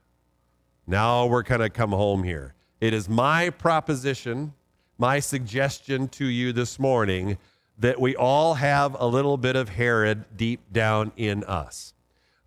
Now 0.87 1.27
we're 1.27 1.43
going 1.43 1.61
to 1.61 1.69
come 1.69 1.91
home 1.91 2.23
here. 2.23 2.55
It 2.81 2.91
is 2.91 3.07
my 3.07 3.51
proposition, 3.51 4.55
my 4.97 5.19
suggestion 5.19 6.07
to 6.07 6.25
you 6.25 6.51
this 6.53 6.79
morning 6.79 7.37
that 7.77 8.01
we 8.01 8.15
all 8.15 8.55
have 8.55 8.99
a 8.99 9.05
little 9.05 9.37
bit 9.37 9.55
of 9.55 9.69
Herod 9.69 10.25
deep 10.35 10.73
down 10.73 11.11
in 11.17 11.43
us. 11.43 11.93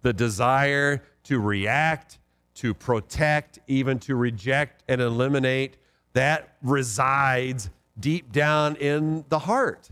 The 0.01 0.13
desire 0.13 1.05
to 1.23 1.39
react, 1.39 2.19
to 2.57 2.75
protect, 2.75 3.61
even 3.69 4.01
to 4.01 4.17
reject 4.17 4.83
and 4.89 5.01
eliminate, 5.01 5.77
that 6.13 6.57
resides 6.61 7.71
deep 8.01 8.33
down 8.33 8.75
in 8.75 9.25
the 9.29 9.39
heart. 9.39 9.89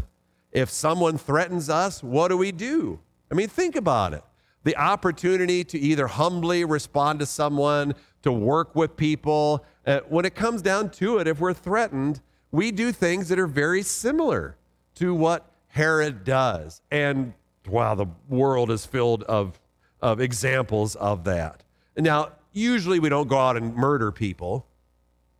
If 0.50 0.68
someone 0.68 1.16
threatens 1.16 1.70
us, 1.70 2.02
what 2.02 2.26
do 2.26 2.36
we 2.36 2.50
do? 2.50 2.98
I 3.30 3.36
mean, 3.36 3.46
think 3.46 3.76
about 3.76 4.14
it. 4.14 4.24
The 4.64 4.76
opportunity 4.76 5.64
to 5.64 5.78
either 5.78 6.06
humbly 6.06 6.64
respond 6.64 7.20
to 7.20 7.26
someone, 7.26 7.94
to 8.22 8.30
work 8.30 8.74
with 8.74 8.96
people. 8.96 9.64
Uh, 9.86 10.00
when 10.08 10.24
it 10.24 10.34
comes 10.34 10.60
down 10.62 10.90
to 10.90 11.18
it, 11.18 11.26
if 11.26 11.40
we're 11.40 11.54
threatened, 11.54 12.20
we 12.50 12.70
do 12.70 12.92
things 12.92 13.28
that 13.28 13.38
are 13.38 13.46
very 13.46 13.82
similar 13.82 14.56
to 14.96 15.14
what 15.14 15.50
Herod 15.68 16.24
does. 16.24 16.82
And 16.90 17.32
wow, 17.66 17.94
the 17.94 18.06
world 18.28 18.70
is 18.70 18.84
filled 18.84 19.22
of, 19.24 19.58
of 20.02 20.20
examples 20.20 20.94
of 20.96 21.24
that. 21.24 21.62
Now, 21.96 22.32
usually 22.52 22.98
we 22.98 23.08
don't 23.08 23.28
go 23.28 23.38
out 23.38 23.56
and 23.56 23.74
murder 23.74 24.12
people, 24.12 24.66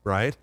right? 0.05 0.37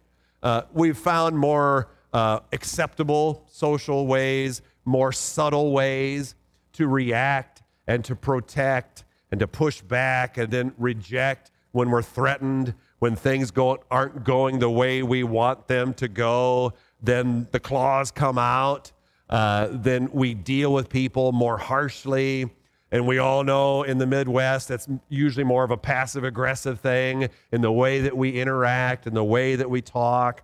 Uh, 0.43 0.63
we've 0.71 0.97
found 0.97 1.37
more 1.37 1.89
uh, 2.13 2.39
acceptable 2.51 3.45
social 3.49 4.07
ways, 4.07 4.61
more 4.85 5.11
subtle 5.11 5.71
ways 5.71 6.35
to 6.73 6.87
react 6.87 7.56
and 7.87 8.03
to 8.05 8.15
protect 8.15 9.05
and 9.31 9.39
to 9.39 9.47
push 9.47 9.81
back 9.81 10.37
and 10.37 10.51
then 10.51 10.73
reject 10.77 11.51
when 11.71 11.89
we're 11.89 12.01
threatened, 12.01 12.73
when 12.99 13.15
things 13.15 13.51
go, 13.51 13.77
aren't 13.91 14.23
going 14.23 14.59
the 14.59 14.69
way 14.69 15.03
we 15.03 15.23
want 15.23 15.67
them 15.67 15.93
to 15.93 16.07
go, 16.07 16.73
then 17.01 17.47
the 17.51 17.59
claws 17.59 18.11
come 18.11 18.37
out. 18.37 18.91
Uh, 19.29 19.67
then 19.71 20.09
we 20.11 20.33
deal 20.33 20.73
with 20.73 20.89
people 20.89 21.31
more 21.31 21.57
harshly. 21.57 22.49
And 22.91 23.05
we 23.05 23.17
all 23.17 23.43
know 23.43 23.83
in 23.83 23.97
the 23.97 24.07
Midwest, 24.07 24.69
that's 24.69 24.87
usually 25.09 25.43
more 25.43 25.65
of 25.65 25.71
a 25.71 25.77
passive 25.77 26.23
aggressive 26.23 26.79
thing 26.79 27.29
in 27.51 27.61
the 27.61 27.71
way 27.71 27.99
that 28.01 28.15
we 28.15 28.39
interact 28.39 29.07
and 29.07 29.15
the 29.15 29.23
way 29.23 29.57
that 29.57 29.69
we 29.69 29.81
talk. 29.81 30.43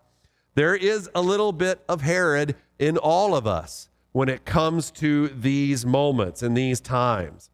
There 0.55 0.75
is 0.75 1.09
a 1.15 1.21
little 1.21 1.53
bit 1.53 1.81
of 1.87 2.01
Herod 2.01 2.55
in 2.77 2.97
all 2.97 3.33
of 3.33 3.47
us 3.47 3.89
when 4.13 4.29
it 4.29 4.45
comes 4.45 4.91
to 4.91 5.27
these 5.27 5.85
moments 5.85 6.41
and 6.41 6.55
these 6.55 6.79
times. 6.79 7.49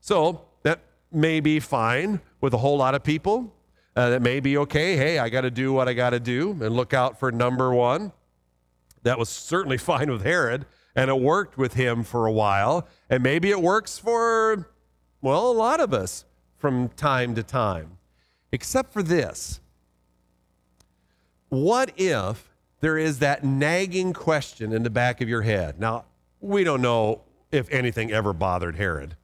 So 0.00 0.44
that 0.62 0.80
may 1.10 1.40
be 1.40 1.58
fine 1.58 2.20
with 2.40 2.54
a 2.54 2.58
whole 2.58 2.76
lot 2.76 2.94
of 2.94 3.02
people. 3.02 3.54
Uh, 3.96 4.10
that 4.10 4.22
may 4.22 4.38
be 4.38 4.56
okay. 4.58 4.96
Hey, 4.96 5.18
I 5.18 5.28
got 5.28 5.40
to 5.40 5.50
do 5.50 5.72
what 5.72 5.88
I 5.88 5.94
got 5.94 6.10
to 6.10 6.20
do 6.20 6.50
and 6.50 6.70
look 6.76 6.94
out 6.94 7.18
for 7.18 7.32
number 7.32 7.74
one. 7.74 8.12
That 9.02 9.18
was 9.18 9.28
certainly 9.28 9.78
fine 9.90 10.10
with 10.10 10.22
Herod, 10.22 10.66
and 10.94 11.10
it 11.10 11.18
worked 11.18 11.58
with 11.58 11.74
him 11.74 12.04
for 12.04 12.26
a 12.26 12.32
while. 12.32 12.86
And 13.10 13.22
maybe 13.22 13.50
it 13.50 13.60
works 13.60 13.98
for, 13.98 14.70
well, 15.20 15.50
a 15.50 15.52
lot 15.52 15.80
of 15.80 15.92
us 15.92 16.26
from 16.58 16.90
time 16.90 17.34
to 17.34 17.42
time. 17.42 17.98
Except 18.52 18.92
for 18.92 19.02
this. 19.02 19.60
What 21.48 21.92
if 21.96 22.47
there 22.80 22.98
is 22.98 23.18
that 23.18 23.44
nagging 23.44 24.12
question 24.12 24.72
in 24.72 24.82
the 24.82 24.90
back 24.90 25.20
of 25.20 25.28
your 25.28 25.42
head. 25.42 25.80
Now, 25.80 26.04
we 26.40 26.64
don't 26.64 26.82
know 26.82 27.22
if 27.50 27.70
anything 27.70 28.12
ever 28.12 28.32
bothered 28.32 28.76
Herod, 28.76 29.16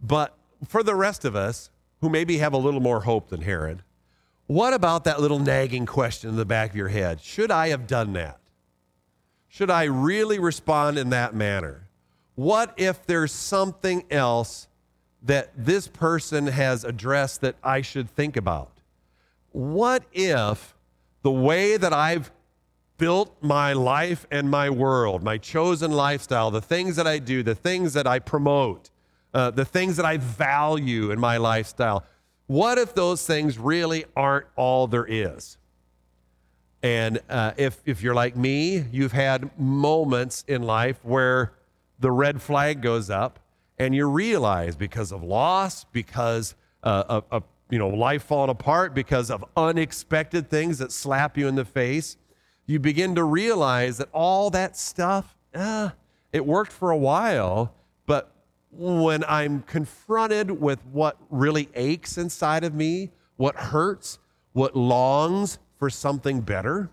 but 0.00 0.36
for 0.66 0.82
the 0.82 0.94
rest 0.94 1.24
of 1.24 1.34
us, 1.34 1.70
who 2.00 2.08
maybe 2.08 2.38
have 2.38 2.52
a 2.52 2.58
little 2.58 2.80
more 2.80 3.00
hope 3.00 3.28
than 3.28 3.42
Herod, 3.42 3.82
what 4.46 4.72
about 4.72 5.04
that 5.04 5.20
little 5.20 5.38
nagging 5.38 5.86
question 5.86 6.30
in 6.30 6.36
the 6.36 6.44
back 6.44 6.70
of 6.70 6.76
your 6.76 6.88
head? 6.88 7.20
Should 7.20 7.50
I 7.50 7.68
have 7.68 7.86
done 7.86 8.12
that? 8.14 8.38
Should 9.48 9.70
I 9.70 9.84
really 9.84 10.38
respond 10.38 10.98
in 10.98 11.10
that 11.10 11.34
manner? 11.34 11.88
What 12.34 12.72
if 12.76 13.04
there's 13.04 13.32
something 13.32 14.04
else 14.10 14.68
that 15.22 15.50
this 15.56 15.88
person 15.88 16.46
has 16.46 16.84
addressed 16.84 17.40
that 17.40 17.56
I 17.62 17.82
should 17.82 18.08
think 18.08 18.36
about? 18.36 18.72
What 19.50 20.04
if 20.12 20.76
the 21.22 21.30
way 21.30 21.76
that 21.76 21.92
I've 21.92 22.30
built 22.98 23.36
my 23.40 23.72
life 23.72 24.26
and 24.30 24.50
my 24.50 24.68
world, 24.68 25.22
my 25.22 25.38
chosen 25.38 25.92
lifestyle, 25.92 26.50
the 26.50 26.60
things 26.60 26.96
that 26.96 27.06
I 27.06 27.18
do, 27.18 27.42
the 27.42 27.54
things 27.54 27.94
that 27.94 28.06
I 28.06 28.18
promote, 28.18 28.90
uh, 29.32 29.50
the 29.52 29.64
things 29.64 29.96
that 29.96 30.04
I 30.04 30.16
value 30.18 31.10
in 31.10 31.18
my 31.18 31.36
lifestyle. 31.36 32.04
What 32.46 32.76
if 32.76 32.94
those 32.94 33.26
things 33.26 33.58
really 33.58 34.04
aren't 34.16 34.46
all 34.56 34.86
there 34.86 35.06
is? 35.06 35.58
And 36.82 37.20
uh, 37.28 37.52
if, 37.56 37.80
if 37.86 38.02
you're 38.02 38.14
like 38.14 38.36
me, 38.36 38.84
you've 38.92 39.12
had 39.12 39.58
moments 39.58 40.44
in 40.46 40.62
life 40.62 41.04
where 41.04 41.52
the 41.98 42.10
red 42.10 42.40
flag 42.40 42.80
goes 42.82 43.10
up 43.10 43.40
and 43.78 43.94
you 43.94 44.08
realize 44.08 44.76
because 44.76 45.12
of 45.12 45.22
loss, 45.22 45.84
because 45.84 46.54
uh, 46.82 47.04
of, 47.08 47.24
of 47.30 47.44
you 47.70 47.78
know, 47.78 47.88
life 47.88 48.22
falling 48.24 48.50
apart, 48.50 48.94
because 48.94 49.30
of 49.30 49.44
unexpected 49.56 50.48
things 50.48 50.78
that 50.78 50.90
slap 50.92 51.36
you 51.36 51.48
in 51.48 51.54
the 51.54 51.64
face, 51.64 52.16
you 52.68 52.78
begin 52.78 53.14
to 53.14 53.24
realize 53.24 53.96
that 53.96 54.10
all 54.12 54.50
that 54.50 54.76
stuff, 54.76 55.34
uh, 55.54 55.88
it 56.32 56.44
worked 56.44 56.70
for 56.70 56.90
a 56.90 56.96
while, 56.96 57.74
but 58.06 58.30
when 58.70 59.24
I'm 59.24 59.62
confronted 59.62 60.50
with 60.50 60.84
what 60.84 61.16
really 61.30 61.70
aches 61.74 62.18
inside 62.18 62.64
of 62.64 62.74
me, 62.74 63.10
what 63.36 63.56
hurts, 63.56 64.18
what 64.52 64.76
longs 64.76 65.58
for 65.78 65.88
something 65.88 66.42
better, 66.42 66.90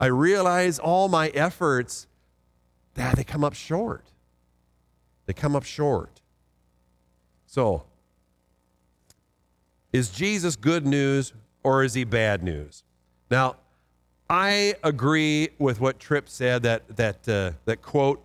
I 0.00 0.06
realize 0.06 0.78
all 0.78 1.08
my 1.08 1.28
efforts, 1.28 2.06
that 2.94 3.16
they 3.16 3.24
come 3.24 3.44
up 3.44 3.54
short. 3.54 4.10
They 5.26 5.34
come 5.34 5.54
up 5.54 5.64
short. 5.64 6.22
So, 7.46 7.84
is 9.92 10.08
Jesus 10.08 10.56
good 10.56 10.86
news 10.86 11.34
or 11.62 11.84
is 11.84 11.92
he 11.92 12.04
bad 12.04 12.42
news? 12.42 12.84
Now, 13.30 13.56
I 14.30 14.74
agree 14.84 15.50
with 15.58 15.80
what 15.80 15.98
Tripp 15.98 16.28
said 16.28 16.62
that 16.64 16.96
that 16.96 17.28
uh, 17.28 17.52
that 17.64 17.80
quote 17.82 18.22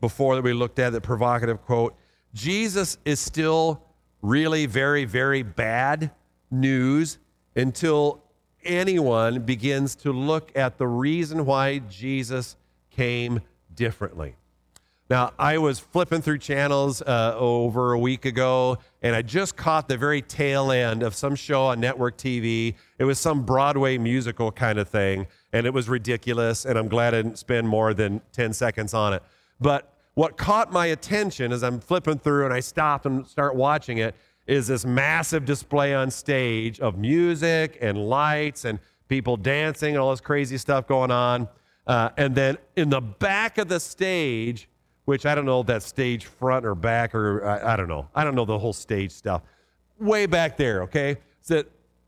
before 0.00 0.34
that 0.34 0.42
we 0.42 0.52
looked 0.52 0.78
at, 0.78 0.92
that 0.92 1.02
provocative 1.02 1.62
quote. 1.64 1.94
Jesus 2.34 2.98
is 3.04 3.18
still 3.18 3.82
really 4.22 4.66
very, 4.66 5.04
very 5.04 5.42
bad 5.42 6.10
news 6.50 7.18
until 7.54 8.22
anyone 8.64 9.40
begins 9.40 9.94
to 9.94 10.12
look 10.12 10.50
at 10.56 10.78
the 10.78 10.86
reason 10.86 11.46
why 11.46 11.78
Jesus 11.78 12.56
came 12.90 13.40
differently. 13.74 14.34
Now, 15.08 15.32
I 15.38 15.58
was 15.58 15.78
flipping 15.78 16.20
through 16.20 16.38
channels 16.38 17.00
uh, 17.00 17.36
over 17.38 17.92
a 17.92 17.98
week 17.98 18.24
ago, 18.24 18.78
and 19.02 19.14
I 19.14 19.22
just 19.22 19.56
caught 19.56 19.88
the 19.88 19.96
very 19.96 20.20
tail 20.20 20.72
end 20.72 21.04
of 21.04 21.14
some 21.14 21.36
show 21.36 21.66
on 21.66 21.78
network 21.78 22.16
TV. 22.16 22.74
It 22.98 23.04
was 23.04 23.20
some 23.20 23.44
Broadway 23.44 23.98
musical 23.98 24.50
kind 24.50 24.80
of 24.80 24.88
thing, 24.88 25.28
and 25.52 25.64
it 25.64 25.72
was 25.72 25.88
ridiculous, 25.88 26.64
and 26.64 26.76
I'm 26.76 26.88
glad 26.88 27.14
I 27.14 27.22
didn't 27.22 27.38
spend 27.38 27.68
more 27.68 27.94
than 27.94 28.20
10 28.32 28.52
seconds 28.52 28.94
on 28.94 29.14
it. 29.14 29.22
But 29.60 29.92
what 30.14 30.36
caught 30.36 30.72
my 30.72 30.86
attention 30.86 31.52
as 31.52 31.62
I'm 31.62 31.78
flipping 31.78 32.18
through 32.18 32.46
and 32.46 32.54
I 32.54 32.60
stop 32.60 33.06
and 33.06 33.24
start 33.26 33.54
watching 33.54 33.98
it 33.98 34.16
is 34.46 34.66
this 34.66 34.84
massive 34.84 35.44
display 35.44 35.94
on 35.94 36.10
stage 36.10 36.80
of 36.80 36.98
music 36.98 37.78
and 37.80 37.98
lights 37.98 38.64
and 38.64 38.80
people 39.08 39.36
dancing 39.36 39.90
and 39.90 39.98
all 39.98 40.10
this 40.10 40.20
crazy 40.20 40.56
stuff 40.56 40.86
going 40.88 41.10
on. 41.10 41.48
Uh, 41.86 42.10
and 42.16 42.34
then 42.34 42.58
in 42.74 42.88
the 42.90 43.00
back 43.00 43.58
of 43.58 43.68
the 43.68 43.78
stage, 43.78 44.68
which 45.06 45.24
I 45.24 45.34
don't 45.34 45.46
know 45.46 45.60
if 45.60 45.66
that's 45.66 45.86
stage 45.86 46.26
front 46.26 46.66
or 46.66 46.74
back 46.74 47.14
or 47.14 47.44
I, 47.44 47.72
I, 47.72 47.76
don't 47.76 47.88
know. 47.88 48.08
I 48.14 48.22
don't 48.24 48.34
know 48.34 48.44
the 48.44 48.58
whole 48.58 48.72
stage 48.72 49.12
stuff. 49.12 49.42
Way 49.98 50.26
back 50.26 50.56
there, 50.56 50.82
okay? 50.82 51.16
So 51.40 51.64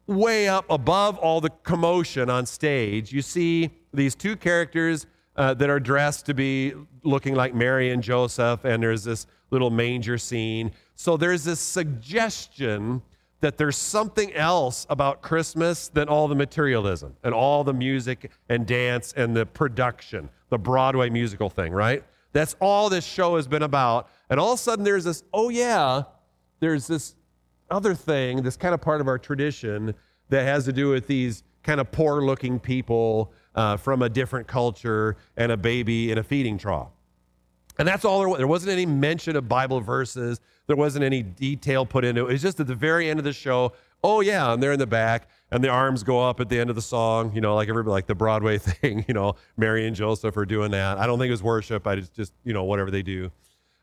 way 0.06 0.48
up 0.48 0.66
above 0.68 1.16
all 1.18 1.40
the 1.40 1.50
commotion 1.62 2.28
on 2.28 2.44
stage, 2.44 3.12
you 3.12 3.22
see 3.22 3.70
these 3.94 4.14
two 4.14 4.37
characters 4.37 5.06
uh, 5.37 5.54
that 5.54 5.70
are 5.70 5.78
dressed 5.78 6.26
to 6.26 6.34
be 6.34 6.74
looking 7.04 7.34
like 7.34 7.54
Mary 7.54 7.92
and 7.92 8.02
Joseph, 8.02 8.64
and 8.64 8.82
there's 8.82 9.04
this 9.04 9.26
little 9.50 9.70
manger 9.70 10.18
scene. 10.18 10.72
So 10.96 11.16
there's 11.16 11.44
this 11.44 11.61
suggestion 11.61 13.00
that 13.40 13.56
there's 13.56 13.76
something 13.76 14.34
else 14.34 14.84
about 14.90 15.22
Christmas 15.22 15.87
than 15.88 16.08
all 16.08 16.26
the 16.26 16.34
materialism 16.34 17.16
and 17.22 17.32
all 17.32 17.62
the 17.62 17.72
music 17.72 18.32
and 18.48 18.66
dance 18.66 19.14
and 19.16 19.37
the 19.37 19.46
production, 19.46 20.28
the 20.48 20.58
Broadway 20.58 21.08
musical 21.08 21.48
thing, 21.48 21.72
right? 21.72 22.02
That's 22.33 22.57
all 22.61 22.88
this 22.88 23.05
show 23.05 23.37
has 23.37 23.49
been 23.49 23.62
about. 23.62 24.09
And 24.31 24.38
all 24.38 24.53
of 24.53 24.59
a 24.59 24.62
sudden, 24.62 24.85
there's 24.85 25.05
this, 25.05 25.23
oh, 25.33 25.49
yeah, 25.49 26.03
there's 26.61 26.87
this 26.87 27.14
other 27.71 27.95
thing, 27.95 28.43
this 28.43 28.57
kind 28.57 28.75
of 28.75 28.81
part 28.81 29.01
of 29.01 29.09
our 29.09 29.19
tradition 29.19 29.95
that 30.29 30.45
has 30.45 30.64
to 30.67 30.73
do 30.73 30.91
with 30.91 31.07
these 31.07 31.43
kind 31.62 31.81
of 31.81 31.91
poor 31.91 32.23
looking 32.23 32.59
people 32.59 33.33
uh, 33.55 33.77
from 33.77 34.03
a 34.03 34.09
different 34.09 34.47
culture 34.47 35.17
and 35.37 35.53
a 35.53 35.57
baby 35.57 36.11
in 36.11 36.19
a 36.19 36.23
feeding 36.23 36.59
trough. 36.59 36.93
And 37.79 37.87
that's 37.87 38.05
all 38.05 38.19
there 38.19 38.29
was. 38.29 38.38
There 38.38 38.47
wasn't 38.47 38.73
any 38.73 38.87
mention 38.87 39.37
of 39.37 39.49
Bible 39.49 39.81
verses. 39.81 40.41
There 40.67 40.77
wasn't 40.77 41.05
any 41.05 41.23
detail 41.23 41.87
put 41.87 42.05
into 42.05 42.27
it. 42.27 42.35
It's 42.35 42.43
just 42.43 42.59
at 42.61 42.67
the 42.67 42.75
very 42.75 43.09
end 43.09 43.19
of 43.19 43.25
the 43.25 43.33
show, 43.33 43.73
oh, 44.02 44.20
yeah, 44.20 44.52
and 44.52 44.62
they're 44.62 44.72
in 44.72 44.78
the 44.78 44.87
back, 44.87 45.28
and 45.50 45.62
the 45.62 45.68
arms 45.68 46.02
go 46.02 46.20
up 46.20 46.40
at 46.40 46.48
the 46.48 46.58
end 46.58 46.70
of 46.70 46.76
the 46.76 46.82
song, 46.82 47.32
you 47.34 47.40
know, 47.40 47.54
like 47.54 47.68
everybody, 47.68 47.92
like 47.92 48.06
the 48.06 48.14
Broadway 48.14 48.58
thing, 48.58 49.04
you 49.08 49.14
know, 49.14 49.37
Mary 49.56 49.87
and 49.87 49.96
Joseph 49.96 50.37
are 50.37 50.46
doing 50.46 50.70
that. 50.72 50.98
I 50.98 51.06
don't 51.06 51.18
think 51.18 51.28
it 51.28 51.32
was 51.32 51.42
worship. 51.42 51.87
I 51.87 51.96
just, 51.96 52.14
just 52.14 52.32
you 52.44 52.52
know, 52.52 52.64
whatever 52.64 52.90
they 52.90 53.02
do. 53.02 53.30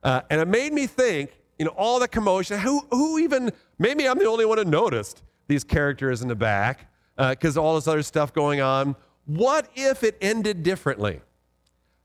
Uh, 0.03 0.21
and 0.29 0.39
it 0.39 0.47
made 0.47 0.71
me 0.71 0.87
think, 0.87 1.31
you 1.57 1.65
know, 1.65 1.71
all 1.71 1.99
the 1.99 2.07
commotion. 2.07 2.59
Who, 2.59 2.85
who 2.91 3.19
even, 3.19 3.51
maybe 3.79 4.07
I'm 4.07 4.19
the 4.19 4.25
only 4.25 4.45
one 4.45 4.57
who 4.57 4.65
noticed 4.65 5.23
these 5.47 5.63
characters 5.63 6.21
in 6.21 6.27
the 6.27 6.35
back 6.35 6.89
because 7.17 7.57
uh, 7.57 7.63
all 7.63 7.75
this 7.75 7.87
other 7.87 8.03
stuff 8.03 8.33
going 8.33 8.61
on. 8.61 8.95
What 9.25 9.69
if 9.75 10.03
it 10.03 10.17
ended 10.21 10.63
differently? 10.63 11.21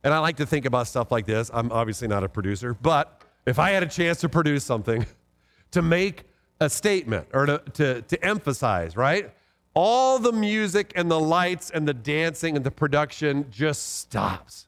And 0.02 0.14
I 0.14 0.18
like 0.18 0.36
to 0.38 0.46
think 0.46 0.64
about 0.64 0.86
stuff 0.86 1.12
like 1.12 1.26
this. 1.26 1.50
I'm 1.52 1.70
obviously 1.72 2.08
not 2.08 2.24
a 2.24 2.28
producer, 2.28 2.74
but 2.74 3.22
if 3.46 3.58
I 3.58 3.70
had 3.70 3.82
a 3.82 3.86
chance 3.86 4.20
to 4.20 4.28
produce 4.28 4.64
something 4.64 5.04
to 5.72 5.82
make 5.82 6.24
a 6.60 6.68
statement 6.68 7.28
or 7.32 7.46
to, 7.46 7.58
to, 7.74 8.02
to 8.02 8.24
emphasize, 8.24 8.96
right? 8.96 9.32
all 9.74 10.18
the 10.18 10.32
music 10.32 10.92
and 10.96 11.10
the 11.10 11.20
lights 11.20 11.70
and 11.70 11.86
the 11.86 11.94
dancing 11.94 12.56
and 12.56 12.64
the 12.64 12.70
production 12.70 13.46
just 13.50 14.00
stops. 14.00 14.66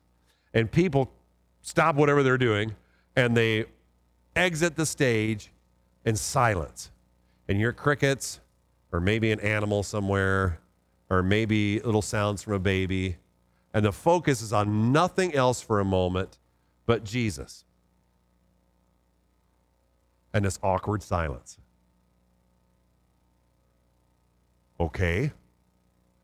And 0.54 0.70
people 0.70 1.12
stop 1.62 1.96
whatever 1.96 2.22
they're 2.22 2.38
doing 2.38 2.74
and 3.16 3.36
they 3.36 3.66
exit 4.36 4.76
the 4.76 4.86
stage 4.86 5.50
in 6.04 6.16
silence. 6.16 6.90
And 7.48 7.60
your 7.60 7.72
crickets, 7.72 8.40
or 8.92 9.00
maybe 9.00 9.32
an 9.32 9.40
animal 9.40 9.82
somewhere, 9.82 10.60
or 11.10 11.22
maybe 11.22 11.80
little 11.80 12.02
sounds 12.02 12.42
from 12.42 12.54
a 12.54 12.58
baby. 12.58 13.16
And 13.74 13.84
the 13.84 13.92
focus 13.92 14.40
is 14.40 14.52
on 14.52 14.92
nothing 14.92 15.34
else 15.34 15.60
for 15.60 15.80
a 15.80 15.84
moment 15.84 16.38
but 16.86 17.04
Jesus. 17.04 17.64
And 20.32 20.44
this 20.44 20.58
awkward 20.62 21.02
silence. 21.02 21.58
Okay, 24.82 25.30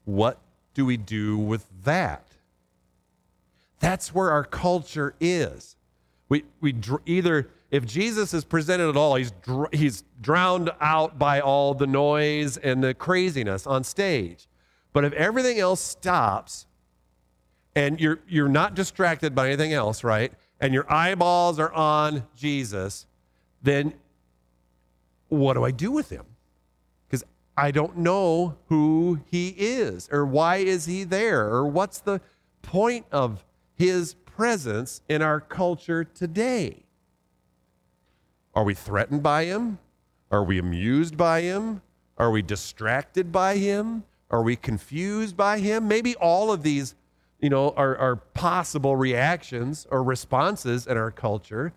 what 0.04 0.40
do 0.74 0.84
we 0.84 0.96
do 0.96 1.38
with 1.38 1.64
that? 1.84 2.26
That's 3.78 4.12
where 4.12 4.32
our 4.32 4.42
culture 4.42 5.14
is. 5.20 5.76
We, 6.28 6.42
we 6.60 6.72
dr- 6.72 7.02
either, 7.06 7.50
if 7.70 7.86
Jesus 7.86 8.34
is 8.34 8.44
presented 8.44 8.88
at 8.88 8.96
all, 8.96 9.14
he's, 9.14 9.30
dr- 9.30 9.72
he's 9.72 10.02
drowned 10.20 10.72
out 10.80 11.20
by 11.20 11.38
all 11.38 11.72
the 11.72 11.86
noise 11.86 12.56
and 12.56 12.82
the 12.82 12.94
craziness 12.94 13.64
on 13.64 13.84
stage. 13.84 14.48
But 14.92 15.04
if 15.04 15.12
everything 15.12 15.60
else 15.60 15.80
stops 15.80 16.66
and 17.76 18.00
you're, 18.00 18.18
you're 18.26 18.48
not 18.48 18.74
distracted 18.74 19.36
by 19.36 19.46
anything 19.46 19.72
else, 19.72 20.02
right? 20.02 20.32
And 20.60 20.74
your 20.74 20.92
eyeballs 20.92 21.60
are 21.60 21.72
on 21.72 22.24
Jesus, 22.34 23.06
then 23.62 23.94
what 25.28 25.54
do 25.54 25.62
I 25.62 25.70
do 25.70 25.92
with 25.92 26.10
him? 26.10 26.24
I 27.58 27.72
don't 27.72 27.98
know 27.98 28.54
who 28.68 29.18
he 29.28 29.48
is 29.48 30.08
or 30.12 30.24
why 30.24 30.58
is 30.58 30.86
he 30.86 31.02
there 31.02 31.48
or 31.48 31.66
what's 31.66 31.98
the 31.98 32.20
point 32.62 33.06
of 33.10 33.44
his 33.74 34.14
presence 34.14 35.02
in 35.08 35.22
our 35.22 35.40
culture 35.40 36.04
today. 36.04 36.84
Are 38.54 38.62
we 38.62 38.74
threatened 38.74 39.24
by 39.24 39.46
him? 39.46 39.80
Are 40.30 40.44
we 40.44 40.60
amused 40.60 41.16
by 41.16 41.40
him? 41.40 41.82
Are 42.16 42.30
we 42.30 42.42
distracted 42.42 43.32
by 43.32 43.56
him? 43.56 44.04
Are 44.30 44.44
we 44.44 44.54
confused 44.54 45.36
by 45.36 45.58
him? 45.58 45.88
Maybe 45.88 46.14
all 46.14 46.52
of 46.52 46.62
these, 46.62 46.94
you 47.40 47.50
know, 47.50 47.70
are, 47.70 47.96
are 47.96 48.16
possible 48.16 48.94
reactions 48.94 49.84
or 49.90 50.04
responses 50.04 50.86
in 50.86 50.96
our 50.96 51.10
culture. 51.10 51.72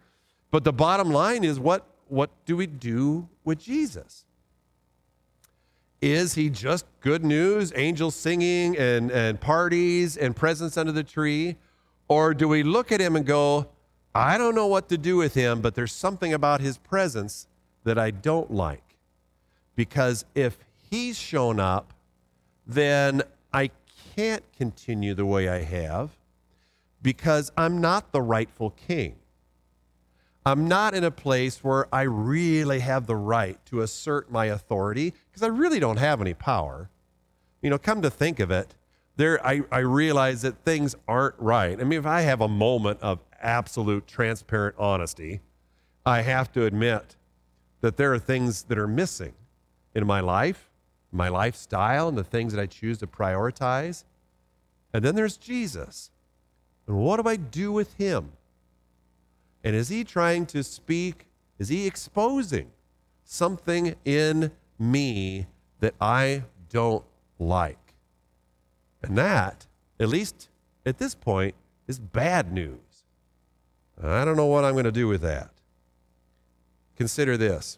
But 0.51 0.63
the 0.63 0.73
bottom 0.73 1.09
line 1.09 1.43
is 1.43 1.59
what, 1.59 1.87
what 2.07 2.29
do 2.45 2.55
we 2.55 2.67
do 2.67 3.27
with 3.43 3.57
Jesus? 3.57 4.25
Is 6.01 6.33
he 6.33 6.49
just 6.49 6.85
good 6.99 7.23
news, 7.23 7.71
angels 7.75 8.15
singing 8.15 8.75
and, 8.75 9.11
and 9.11 9.39
parties 9.39 10.17
and 10.17 10.35
presents 10.35 10.75
under 10.75 10.91
the 10.91 11.03
tree? 11.03 11.57
Or 12.07 12.33
do 12.33 12.47
we 12.47 12.63
look 12.63 12.91
at 12.91 12.99
him 12.99 13.15
and 13.15 13.25
go, 13.25 13.67
I 14.15 14.37
don't 14.37 14.55
know 14.55 14.67
what 14.67 14.89
to 14.89 14.97
do 14.97 15.15
with 15.15 15.35
him, 15.35 15.61
but 15.61 15.75
there's 15.75 15.93
something 15.93 16.33
about 16.33 16.59
his 16.59 16.77
presence 16.77 17.47
that 17.83 17.99
I 17.99 18.09
don't 18.11 18.51
like? 18.51 18.95
Because 19.75 20.25
if 20.33 20.57
he's 20.89 21.17
shown 21.17 21.59
up, 21.59 21.93
then 22.65 23.21
I 23.53 23.69
can't 24.15 24.43
continue 24.57 25.13
the 25.13 25.25
way 25.25 25.49
I 25.49 25.61
have 25.61 26.09
because 27.01 27.51
I'm 27.55 27.79
not 27.79 28.11
the 28.11 28.21
rightful 28.21 28.71
king. 28.71 29.15
I'm 30.45 30.67
not 30.67 30.95
in 30.95 31.03
a 31.03 31.11
place 31.11 31.63
where 31.63 31.87
I 31.93 32.01
really 32.01 32.79
have 32.79 33.05
the 33.05 33.15
right 33.15 33.63
to 33.67 33.81
assert 33.81 34.31
my 34.31 34.45
authority 34.45 35.13
because 35.31 35.43
I 35.43 35.47
really 35.47 35.79
don't 35.79 35.97
have 35.97 36.21
any 36.21 36.33
power. 36.33 36.89
You 37.61 37.69
know, 37.69 37.77
come 37.77 38.01
to 38.01 38.09
think 38.09 38.39
of 38.39 38.51
it, 38.51 38.75
there 39.15 39.45
I, 39.45 39.61
I 39.71 39.79
realize 39.79 40.41
that 40.41 40.63
things 40.65 40.95
aren't 41.07 41.35
right. 41.37 41.79
I 41.79 41.83
mean, 41.83 41.99
if 41.99 42.05
I 42.05 42.21
have 42.21 42.41
a 42.41 42.47
moment 42.47 42.99
of 43.01 43.19
absolute 43.41 44.07
transparent 44.07 44.75
honesty, 44.77 45.41
I 46.05 46.21
have 46.21 46.51
to 46.53 46.65
admit 46.65 47.15
that 47.81 47.97
there 47.97 48.13
are 48.13 48.19
things 48.19 48.63
that 48.63 48.77
are 48.77 48.87
missing 48.87 49.33
in 49.93 50.05
my 50.07 50.19
life, 50.19 50.69
my 51.11 51.29
lifestyle, 51.29 52.07
and 52.07 52.17
the 52.17 52.23
things 52.23 52.53
that 52.53 52.61
I 52.61 52.65
choose 52.65 52.97
to 52.99 53.07
prioritize. 53.07 54.03
And 54.93 55.03
then 55.03 55.15
there's 55.15 55.37
Jesus. 55.37 56.09
And 56.87 56.97
what 56.97 57.21
do 57.21 57.29
I 57.29 57.35
do 57.35 57.71
with 57.71 57.93
him? 57.95 58.31
And 59.63 59.75
is 59.75 59.89
he 59.89 60.03
trying 60.03 60.45
to 60.47 60.63
speak? 60.63 61.27
Is 61.59 61.69
he 61.69 61.85
exposing 61.85 62.71
something 63.23 63.95
in 64.03 64.51
me 64.81 65.47
that 65.79 65.93
I 66.01 66.43
don't 66.69 67.03
like? 67.39 67.93
And 69.01 69.17
that, 69.17 69.67
at 69.99 70.09
least 70.09 70.49
at 70.85 70.97
this 70.97 71.15
point, 71.15 71.55
is 71.87 71.99
bad 71.99 72.51
news. 72.51 73.05
I 74.01 74.25
don't 74.25 74.35
know 74.35 74.47
what 74.47 74.63
I'm 74.63 74.73
going 74.73 74.85
to 74.85 74.91
do 74.91 75.07
with 75.07 75.21
that. 75.21 75.51
Consider 76.95 77.37
this. 77.37 77.77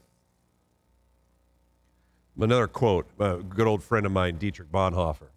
Another 2.40 2.68
quote, 2.68 3.08
a 3.20 3.38
good 3.38 3.68
old 3.68 3.84
friend 3.84 4.06
of 4.06 4.12
mine, 4.12 4.38
Dietrich 4.38 4.72
Bonhoeffer. 4.72 5.30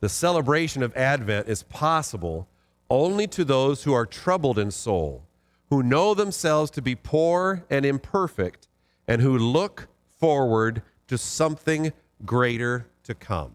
The 0.00 0.08
celebration 0.08 0.82
of 0.82 0.96
Advent 0.96 1.48
is 1.48 1.64
possible 1.64 2.48
only 2.88 3.26
to 3.26 3.44
those 3.44 3.82
who 3.82 3.92
are 3.92 4.06
troubled 4.06 4.58
in 4.58 4.70
soul 4.70 5.28
who 5.70 5.82
know 5.82 6.14
themselves 6.14 6.70
to 6.72 6.82
be 6.82 6.94
poor 6.94 7.64
and 7.68 7.84
imperfect, 7.84 8.68
and 9.06 9.22
who 9.22 9.38
look 9.38 9.88
forward 10.18 10.82
to 11.08 11.18
something 11.18 11.92
greater 12.24 12.86
to 13.04 13.14
come. 13.14 13.52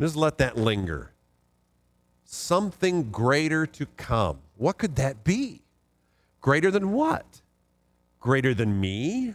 Just 0.00 0.16
let 0.16 0.38
that 0.38 0.56
linger. 0.56 1.12
Something 2.24 3.10
greater 3.10 3.66
to 3.66 3.86
come. 3.96 4.38
What 4.56 4.78
could 4.78 4.96
that 4.96 5.24
be? 5.24 5.62
Greater 6.40 6.70
than 6.70 6.92
what? 6.92 7.42
Greater 8.20 8.54
than 8.54 8.80
me? 8.80 9.34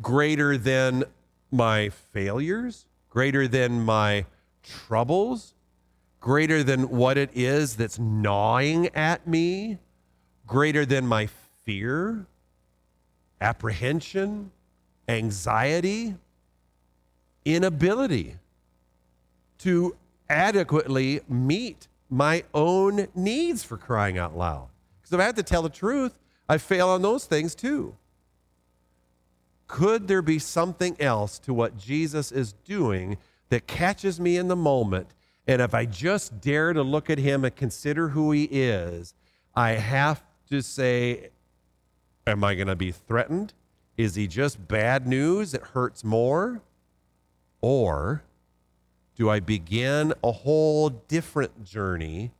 Greater 0.00 0.56
than 0.56 1.04
my 1.50 1.88
failures? 1.88 2.86
Greater 3.10 3.46
than 3.48 3.80
my 3.80 4.24
troubles? 4.62 5.54
Greater 6.20 6.62
than 6.62 6.90
what 6.90 7.18
it 7.18 7.30
is 7.34 7.76
that's 7.76 7.98
gnawing 7.98 8.88
at 8.94 9.26
me? 9.26 9.78
greater 10.50 10.84
than 10.84 11.06
my 11.06 11.28
fear, 11.62 12.26
apprehension, 13.40 14.50
anxiety, 15.10 16.14
inability 17.44 18.36
to 19.58 19.96
adequately 20.28 21.20
meet 21.28 21.88
my 22.08 22.44
own 22.54 23.08
needs 23.14 23.62
for 23.62 23.76
crying 23.76 24.18
out 24.18 24.36
loud. 24.36 24.68
Because 25.00 25.12
if 25.12 25.20
I 25.20 25.24
have 25.24 25.34
to 25.34 25.42
tell 25.42 25.62
the 25.62 25.68
truth, 25.68 26.18
I 26.48 26.58
fail 26.58 26.88
on 26.88 27.02
those 27.02 27.24
things 27.26 27.54
too. 27.54 27.96
Could 29.66 30.08
there 30.08 30.22
be 30.22 30.38
something 30.38 30.96
else 31.00 31.38
to 31.40 31.54
what 31.54 31.76
Jesus 31.76 32.32
is 32.32 32.54
doing 32.64 33.18
that 33.50 33.66
catches 33.66 34.18
me 34.18 34.36
in 34.36 34.48
the 34.48 34.56
moment? 34.56 35.08
And 35.46 35.60
if 35.60 35.74
I 35.74 35.84
just 35.86 36.40
dare 36.40 36.72
to 36.72 36.82
look 36.82 37.10
at 37.10 37.18
him 37.18 37.44
and 37.44 37.54
consider 37.54 38.08
who 38.08 38.32
he 38.32 38.44
is, 38.44 39.14
I 39.54 39.72
have 39.72 40.22
to 40.48 40.62
say, 40.62 41.30
Am 42.26 42.44
I 42.44 42.54
going 42.54 42.68
to 42.68 42.76
be 42.76 42.92
threatened? 42.92 43.54
Is 44.00 44.14
he 44.14 44.26
just 44.26 44.66
bad 44.66 45.06
news 45.06 45.52
It 45.52 45.60
hurts 45.60 46.02
more? 46.02 46.62
Or 47.60 48.22
do 49.14 49.28
I 49.28 49.40
begin 49.40 50.14
a 50.24 50.32
whole 50.32 50.88
different 50.88 51.64
journey 51.64 52.32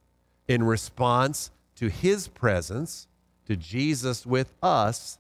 in 0.49 0.63
response 0.63 1.51
to 1.77 1.89
his 1.89 2.29
presence, 2.29 3.09
to 3.47 3.57
Jesus 3.57 4.25
with 4.25 4.55
us, 4.63 5.19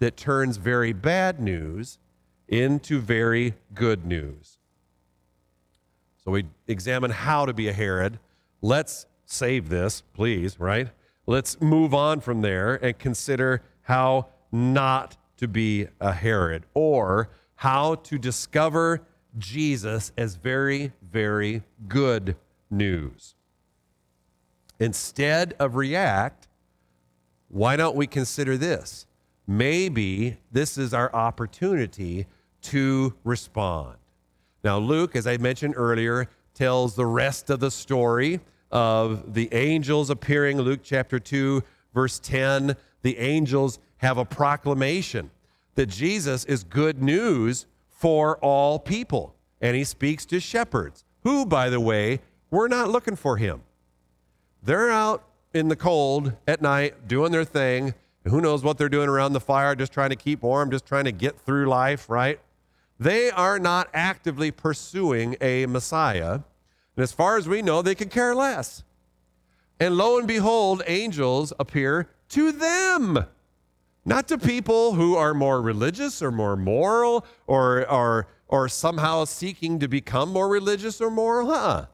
that 0.00 0.16
turns 0.16 0.56
very 0.56 0.92
bad 0.92 1.38
news 1.38 1.98
into 2.48 2.98
very 2.98 3.54
good 3.72 4.04
news? 4.04 4.58
So 6.24 6.32
we 6.32 6.46
examine 6.66 7.12
how 7.12 7.46
to 7.46 7.52
be 7.52 7.68
a 7.68 7.72
Herod. 7.72 8.18
Let's 8.60 9.06
save 9.24 9.68
this, 9.68 10.02
please, 10.14 10.58
right? 10.58 10.88
Let's 11.26 11.60
move 11.60 11.94
on 11.94 12.18
from 12.18 12.42
there 12.42 12.74
and 12.74 12.98
consider 12.98 13.62
how 13.82 14.26
not 14.50 15.16
to 15.36 15.48
be 15.48 15.88
a 16.00 16.12
Herod 16.12 16.64
or 16.74 17.30
how 17.56 17.96
to 17.96 18.18
discover 18.18 19.02
Jesus 19.38 20.12
as 20.16 20.36
very, 20.36 20.92
very 21.02 21.62
good 21.88 22.36
news. 22.70 23.34
Instead 24.78 25.54
of 25.58 25.76
react, 25.76 26.48
why 27.48 27.76
don't 27.76 27.96
we 27.96 28.06
consider 28.06 28.56
this? 28.56 29.06
Maybe 29.46 30.38
this 30.50 30.76
is 30.76 30.92
our 30.92 31.14
opportunity 31.14 32.26
to 32.62 33.14
respond. 33.24 33.96
Now, 34.64 34.78
Luke, 34.78 35.14
as 35.14 35.26
I 35.26 35.36
mentioned 35.36 35.74
earlier, 35.76 36.28
tells 36.54 36.96
the 36.96 37.06
rest 37.06 37.50
of 37.50 37.60
the 37.60 37.70
story 37.70 38.40
of 38.72 39.34
the 39.34 39.48
angels 39.54 40.10
appearing, 40.10 40.60
Luke 40.60 40.80
chapter 40.82 41.20
2, 41.20 41.62
verse 41.94 42.18
10. 42.18 42.76
The 43.02 43.18
angels 43.18 43.78
have 43.98 44.18
a 44.18 44.24
proclamation 44.24 45.30
that 45.74 45.86
Jesus 45.86 46.44
is 46.44 46.64
good 46.64 47.02
news 47.02 47.66
for 47.88 48.38
all 48.38 48.78
people. 48.78 49.34
And 49.60 49.76
he 49.76 49.84
speaks 49.84 50.26
to 50.26 50.40
shepherds, 50.40 51.04
who, 51.22 51.46
by 51.46 51.70
the 51.70 51.80
way, 51.80 52.20
were 52.50 52.68
not 52.68 52.90
looking 52.90 53.16
for 53.16 53.36
him. 53.36 53.62
They're 54.62 54.90
out 54.90 55.24
in 55.54 55.68
the 55.68 55.76
cold 55.76 56.32
at 56.46 56.60
night 56.60 57.08
doing 57.08 57.32
their 57.32 57.44
thing. 57.44 57.94
Who 58.24 58.40
knows 58.40 58.62
what 58.62 58.76
they're 58.78 58.88
doing 58.88 59.08
around 59.08 59.32
the 59.32 59.40
fire, 59.40 59.74
just 59.74 59.92
trying 59.92 60.10
to 60.10 60.16
keep 60.16 60.42
warm, 60.42 60.70
just 60.70 60.86
trying 60.86 61.04
to 61.04 61.12
get 61.12 61.38
through 61.38 61.66
life, 61.66 62.10
right? 62.10 62.40
They 62.98 63.30
are 63.30 63.58
not 63.58 63.88
actively 63.94 64.50
pursuing 64.50 65.36
a 65.40 65.66
Messiah. 65.66 66.32
And 66.32 67.02
as 67.02 67.12
far 67.12 67.36
as 67.36 67.48
we 67.48 67.62
know, 67.62 67.82
they 67.82 67.94
could 67.94 68.10
care 68.10 68.34
less. 68.34 68.82
And 69.78 69.96
lo 69.96 70.18
and 70.18 70.26
behold, 70.26 70.82
angels 70.86 71.52
appear 71.58 72.08
to 72.30 72.52
them, 72.52 73.26
not 74.06 74.28
to 74.28 74.38
people 74.38 74.94
who 74.94 75.16
are 75.16 75.34
more 75.34 75.60
religious 75.60 76.22
or 76.22 76.30
more 76.30 76.56
moral 76.56 77.26
or, 77.48 77.86
or, 77.90 78.28
or 78.46 78.68
somehow 78.68 79.24
seeking 79.24 79.80
to 79.80 79.88
become 79.88 80.32
more 80.32 80.48
religious 80.48 81.00
or 81.00 81.10
moral. 81.10 81.48
Huh? 81.48 81.86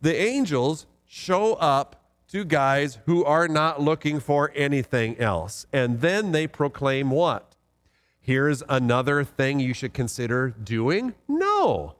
The 0.00 0.16
angels 0.16 0.86
show 1.06 1.52
up 1.54 2.02
to 2.28 2.44
guys 2.44 2.98
who 3.04 3.24
are 3.24 3.46
not 3.46 3.80
looking 3.80 4.20
for 4.20 4.52
anything 4.56 5.18
else. 5.18 5.66
And 5.70 6.00
then 6.00 6.32
they 6.32 6.46
proclaim 6.46 7.10
what? 7.10 7.54
Here's 8.20 8.62
another 8.66 9.22
thing 9.22 9.60
you 9.60 9.74
should 9.74 9.92
consider 9.92 10.48
doing? 10.48 11.14
No. 11.28 11.96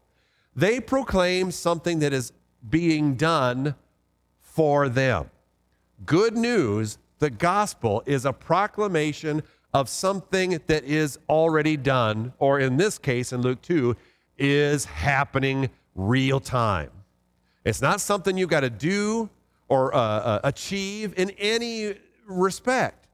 They 0.56 0.80
proclaim 0.80 1.50
something 1.50 1.98
that 1.98 2.14
is 2.14 2.32
being 2.66 3.14
done 3.14 3.74
for 4.40 4.88
them. 4.88 5.30
Good 6.06 6.34
news, 6.34 6.96
the 7.24 7.30
gospel, 7.30 8.02
is 8.04 8.26
a 8.26 8.32
proclamation 8.34 9.42
of 9.72 9.88
something 9.88 10.60
that 10.66 10.84
is 10.84 11.18
already 11.26 11.74
done, 11.74 12.34
or 12.38 12.60
in 12.60 12.76
this 12.76 12.98
case, 12.98 13.32
in 13.32 13.40
Luke 13.40 13.62
2, 13.62 13.96
is 14.36 14.84
happening 14.84 15.70
real 15.94 16.38
time. 16.38 16.90
It's 17.64 17.80
not 17.80 18.02
something 18.02 18.36
you've 18.36 18.50
got 18.50 18.60
to 18.60 18.68
do 18.68 19.30
or 19.68 19.94
uh, 19.94 19.98
uh, 19.98 20.40
achieve 20.44 21.14
in 21.16 21.30
any 21.30 21.94
respect. 22.28 23.06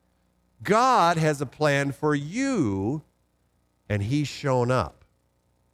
God 0.64 1.16
has 1.16 1.40
a 1.40 1.46
plan 1.46 1.92
for 1.92 2.12
you, 2.12 3.03
and 3.88 4.03
He's 4.03 4.27
shown 4.27 4.73
up, 4.73 5.05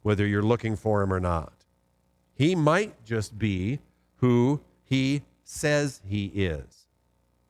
whether 0.03 0.27
you're 0.27 0.43
looking 0.43 0.75
for 0.75 1.01
Him 1.01 1.11
or 1.11 1.19
not. 1.19 1.53
He 2.35 2.53
might 2.53 3.03
just 3.03 3.39
be 3.39 3.79
who 4.17 4.61
he 4.83 5.23
says 5.43 6.01
he 6.07 6.27
is. 6.27 6.85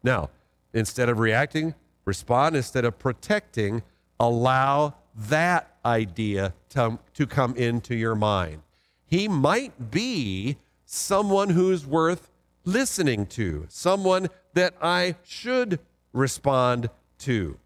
Now, 0.01 0.29
instead 0.77 1.09
of 1.09 1.19
reacting, 1.19 1.73
respond. 2.05 2.55
Instead 2.55 2.85
of 2.85 2.97
protecting, 2.99 3.83
allow 4.19 4.93
that 5.15 5.75
idea 5.85 6.53
to, 6.69 6.99
to 7.13 7.25
come 7.25 7.55
into 7.55 7.95
your 7.95 8.15
mind. 8.15 8.61
He 9.05 9.27
might 9.27 9.91
be 9.91 10.57
someone 10.85 11.49
who's 11.49 11.85
worth 11.85 12.29
listening 12.65 13.25
to, 13.25 13.65
someone 13.69 14.27
that 14.53 14.75
I 14.81 15.15
should 15.23 15.79
respond 16.13 16.89
to. 17.19 17.57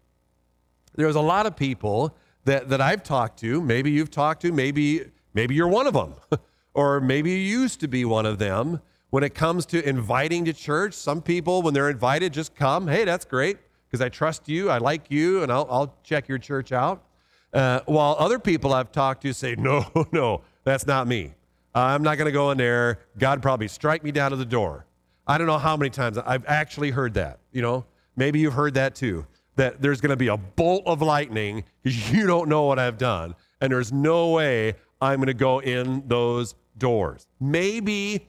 There's 0.94 1.16
a 1.16 1.20
lot 1.20 1.46
of 1.46 1.56
people 1.56 2.14
that, 2.44 2.68
that 2.68 2.80
I've 2.80 3.02
talked 3.02 3.40
to, 3.40 3.60
maybe 3.60 3.90
you've 3.90 4.10
talked 4.10 4.42
to, 4.42 4.52
maybe, 4.52 5.04
maybe 5.34 5.54
you're 5.54 5.68
one 5.68 5.86
of 5.86 5.94
them, 5.94 6.14
or 6.74 7.00
maybe 7.00 7.30
you 7.30 7.36
used 7.36 7.80
to 7.80 7.88
be 7.88 8.04
one 8.04 8.26
of 8.26 8.38
them. 8.38 8.80
When 9.12 9.22
it 9.22 9.34
comes 9.34 9.66
to 9.66 9.86
inviting 9.86 10.46
to 10.46 10.54
church, 10.54 10.94
some 10.94 11.20
people, 11.20 11.60
when 11.60 11.74
they're 11.74 11.90
invited, 11.90 12.32
just 12.32 12.54
come. 12.54 12.88
Hey, 12.88 13.04
that's 13.04 13.26
great 13.26 13.58
because 13.86 14.00
I 14.00 14.08
trust 14.08 14.48
you, 14.48 14.70
I 14.70 14.78
like 14.78 15.10
you, 15.10 15.42
and 15.42 15.52
I'll, 15.52 15.66
I'll 15.70 15.94
check 16.02 16.28
your 16.28 16.38
church 16.38 16.72
out. 16.72 17.04
Uh, 17.52 17.80
while 17.84 18.16
other 18.18 18.38
people 18.38 18.72
I've 18.72 18.90
talked 18.90 19.20
to 19.24 19.34
say, 19.34 19.54
no, 19.54 19.84
no, 20.12 20.40
that's 20.64 20.86
not 20.86 21.06
me. 21.06 21.34
I'm 21.74 22.02
not 22.02 22.16
going 22.16 22.24
to 22.24 22.32
go 22.32 22.52
in 22.52 22.56
there. 22.56 23.00
God 23.18 23.42
probably 23.42 23.68
strike 23.68 24.02
me 24.02 24.12
down 24.12 24.30
to 24.30 24.36
the 24.38 24.46
door. 24.46 24.86
I 25.26 25.36
don't 25.36 25.46
know 25.46 25.58
how 25.58 25.76
many 25.76 25.90
times 25.90 26.16
I've 26.16 26.46
actually 26.46 26.88
heard 26.90 27.12
that. 27.12 27.40
You 27.52 27.60
know, 27.60 27.84
maybe 28.16 28.38
you've 28.38 28.54
heard 28.54 28.72
that 28.74 28.94
too. 28.94 29.26
That 29.56 29.82
there's 29.82 30.00
going 30.00 30.08
to 30.08 30.16
be 30.16 30.28
a 30.28 30.38
bolt 30.38 30.84
of 30.86 31.02
lightning 31.02 31.64
because 31.82 32.10
you 32.14 32.26
don't 32.26 32.48
know 32.48 32.62
what 32.62 32.78
I've 32.78 32.96
done, 32.96 33.34
and 33.60 33.70
there's 33.70 33.92
no 33.92 34.30
way 34.30 34.72
I'm 35.02 35.18
going 35.18 35.26
to 35.26 35.34
go 35.34 35.58
in 35.58 36.02
those 36.08 36.54
doors. 36.78 37.26
Maybe 37.38 38.26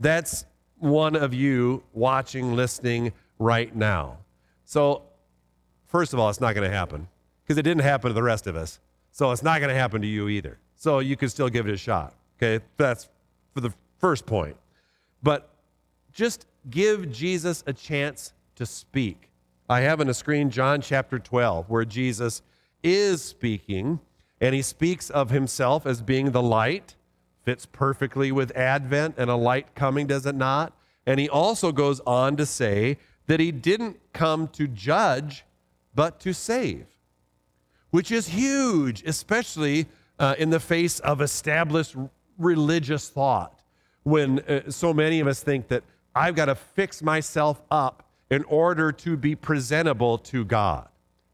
that's 0.00 0.46
one 0.78 1.14
of 1.14 1.34
you 1.34 1.82
watching, 1.92 2.56
listening 2.56 3.12
right 3.38 3.74
now. 3.76 4.18
So, 4.64 5.02
first 5.86 6.12
of 6.12 6.18
all, 6.18 6.30
it's 6.30 6.40
not 6.40 6.54
going 6.54 6.68
to 6.68 6.74
happen 6.74 7.06
because 7.42 7.58
it 7.58 7.62
didn't 7.62 7.82
happen 7.82 8.08
to 8.08 8.14
the 8.14 8.22
rest 8.22 8.46
of 8.46 8.56
us. 8.56 8.80
So, 9.12 9.30
it's 9.30 9.42
not 9.42 9.60
going 9.60 9.68
to 9.68 9.78
happen 9.78 10.00
to 10.00 10.08
you 10.08 10.28
either. 10.28 10.58
So, 10.74 11.00
you 11.00 11.16
can 11.16 11.28
still 11.28 11.48
give 11.48 11.68
it 11.68 11.72
a 11.72 11.76
shot. 11.76 12.14
Okay, 12.38 12.64
that's 12.78 13.08
for 13.52 13.60
the 13.60 13.72
first 13.98 14.24
point. 14.24 14.56
But 15.22 15.50
just 16.12 16.46
give 16.70 17.12
Jesus 17.12 17.62
a 17.66 17.72
chance 17.72 18.32
to 18.56 18.64
speak. 18.64 19.28
I 19.68 19.80
have 19.82 20.00
on 20.00 20.06
the 20.06 20.14
screen 20.14 20.50
John 20.50 20.80
chapter 20.80 21.18
12, 21.18 21.68
where 21.68 21.84
Jesus 21.84 22.42
is 22.82 23.22
speaking, 23.22 24.00
and 24.40 24.54
he 24.54 24.62
speaks 24.62 25.10
of 25.10 25.30
himself 25.30 25.86
as 25.86 26.00
being 26.00 26.30
the 26.30 26.42
light 26.42 26.96
Fits 27.44 27.66
perfectly 27.66 28.30
with 28.30 28.54
Advent 28.56 29.14
and 29.18 29.30
a 29.30 29.36
light 29.36 29.74
coming, 29.74 30.06
does 30.06 30.26
it 30.26 30.34
not? 30.34 30.72
And 31.06 31.18
he 31.18 31.28
also 31.28 31.72
goes 31.72 32.00
on 32.00 32.36
to 32.36 32.46
say 32.46 32.98
that 33.26 33.40
he 33.40 33.50
didn't 33.50 33.98
come 34.12 34.48
to 34.48 34.66
judge, 34.66 35.44
but 35.94 36.20
to 36.20 36.32
save, 36.32 36.86
which 37.90 38.10
is 38.10 38.28
huge, 38.28 39.02
especially 39.04 39.86
uh, 40.18 40.34
in 40.38 40.50
the 40.50 40.60
face 40.60 41.00
of 41.00 41.20
established 41.20 41.96
religious 42.38 43.08
thought. 43.08 43.62
When 44.02 44.40
uh, 44.40 44.70
so 44.70 44.94
many 44.94 45.20
of 45.20 45.26
us 45.26 45.42
think 45.42 45.68
that 45.68 45.82
I've 46.14 46.34
got 46.34 46.46
to 46.46 46.54
fix 46.54 47.02
myself 47.02 47.60
up 47.70 48.08
in 48.30 48.44
order 48.44 48.92
to 48.92 49.16
be 49.16 49.34
presentable 49.34 50.18
to 50.18 50.44
God. 50.44 50.88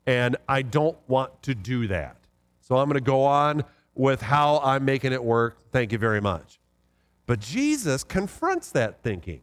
And 0.07 0.37
I 0.49 0.63
don't 0.63 0.97
want 1.09 1.43
to 1.43 1.55
do 1.55 1.87
that. 1.89 2.17
So 2.61 2.77
I'm 2.77 2.89
going 2.89 2.95
to 2.95 3.01
go 3.01 3.25
on 3.25 3.65
with 3.97 4.23
how 4.23 4.61
I'm 4.63 4.85
making 4.85 5.13
it 5.13 5.25
work. 5.25 5.59
Thank 5.73 5.91
you 5.91 5.99
very 5.99 6.21
much. 6.21 6.61
But 7.27 7.41
Jesus 7.41 8.05
confronts 8.05 8.71
that 8.71 9.03
thinking 9.03 9.41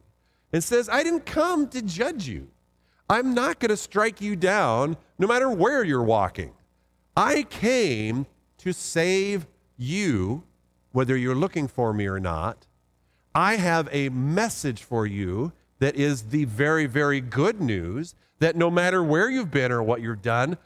and 0.52 0.64
says, 0.64 0.88
I 0.88 1.02
didn't 1.02 1.26
come 1.26 1.68
to 1.68 1.82
judge 1.82 2.26
you. 2.26 2.48
I'm 3.10 3.34
not 3.34 3.58
going 3.58 3.68
to 3.70 3.76
strike 3.76 4.20
you 4.20 4.36
down 4.36 4.96
no 5.18 5.26
matter 5.26 5.50
where 5.50 5.84
you're 5.84 6.02
walking. 6.02 6.52
I 7.16 7.42
came 7.42 8.26
to 8.58 8.72
save 8.72 9.46
you, 9.76 10.44
whether 10.92 11.16
you're 11.16 11.34
looking 11.34 11.68
for 11.68 11.92
me 11.92 12.06
or 12.06 12.18
not. 12.18 12.66
I 13.34 13.56
have 13.56 13.88
a 13.92 14.08
message 14.08 14.82
for 14.82 15.06
you 15.06 15.52
that 15.80 15.96
is 15.96 16.30
the 16.30 16.44
very, 16.44 16.86
very 16.86 17.20
good 17.20 17.60
news 17.60 18.14
that 18.38 18.56
no 18.56 18.70
matter 18.70 19.02
where 19.02 19.28
you've 19.28 19.50
been 19.50 19.72
or 19.72 19.82
what 19.82 20.00
you've 20.00 20.22
done, 20.22 20.56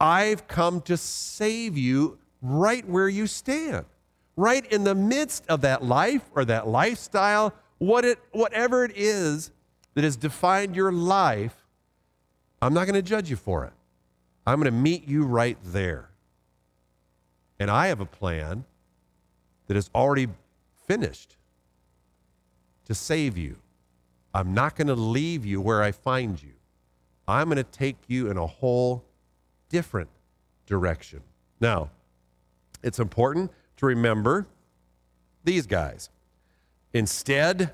I've 0.00 0.48
come 0.48 0.80
to 0.82 0.96
save 0.96 1.76
you 1.78 2.18
right 2.44 2.86
where 2.86 3.08
you 3.08 3.26
stand, 3.26 3.86
right 4.36 4.70
in 4.70 4.84
the 4.84 4.94
midst 4.94 5.46
of 5.48 5.62
that 5.62 5.82
life 5.82 6.22
or 6.34 6.44
that 6.44 6.68
lifestyle, 6.68 7.54
what 7.78 8.04
it, 8.04 8.18
whatever 8.32 8.84
it 8.84 8.92
is 8.94 9.50
that 9.94 10.04
has 10.04 10.16
defined 10.16 10.76
your 10.76 10.92
life. 10.92 11.56
I'm 12.60 12.74
not 12.74 12.84
going 12.86 12.94
to 12.94 13.02
judge 13.02 13.30
you 13.30 13.36
for 13.36 13.64
it. 13.64 13.72
I'm 14.46 14.60
going 14.60 14.72
to 14.72 14.78
meet 14.78 15.08
you 15.08 15.24
right 15.24 15.56
there. 15.64 16.10
And 17.58 17.70
I 17.70 17.86
have 17.86 18.00
a 18.00 18.06
plan 18.06 18.64
that 19.66 19.76
is 19.76 19.88
already 19.94 20.28
finished 20.86 21.36
to 22.84 22.94
save 22.94 23.38
you. 23.38 23.56
I'm 24.34 24.52
not 24.52 24.76
going 24.76 24.88
to 24.88 24.94
leave 24.94 25.46
you 25.46 25.60
where 25.60 25.82
I 25.82 25.92
find 25.92 26.42
you. 26.42 26.52
I'm 27.26 27.48
going 27.48 27.56
to 27.56 27.62
take 27.64 27.96
you 28.08 28.30
in 28.30 28.36
a 28.36 28.46
whole 28.46 29.04
different 29.70 30.10
direction. 30.66 31.22
Now, 31.60 31.90
it's 32.84 32.98
important 32.98 33.50
to 33.78 33.86
remember 33.86 34.46
these 35.42 35.66
guys. 35.66 36.10
Instead 36.92 37.72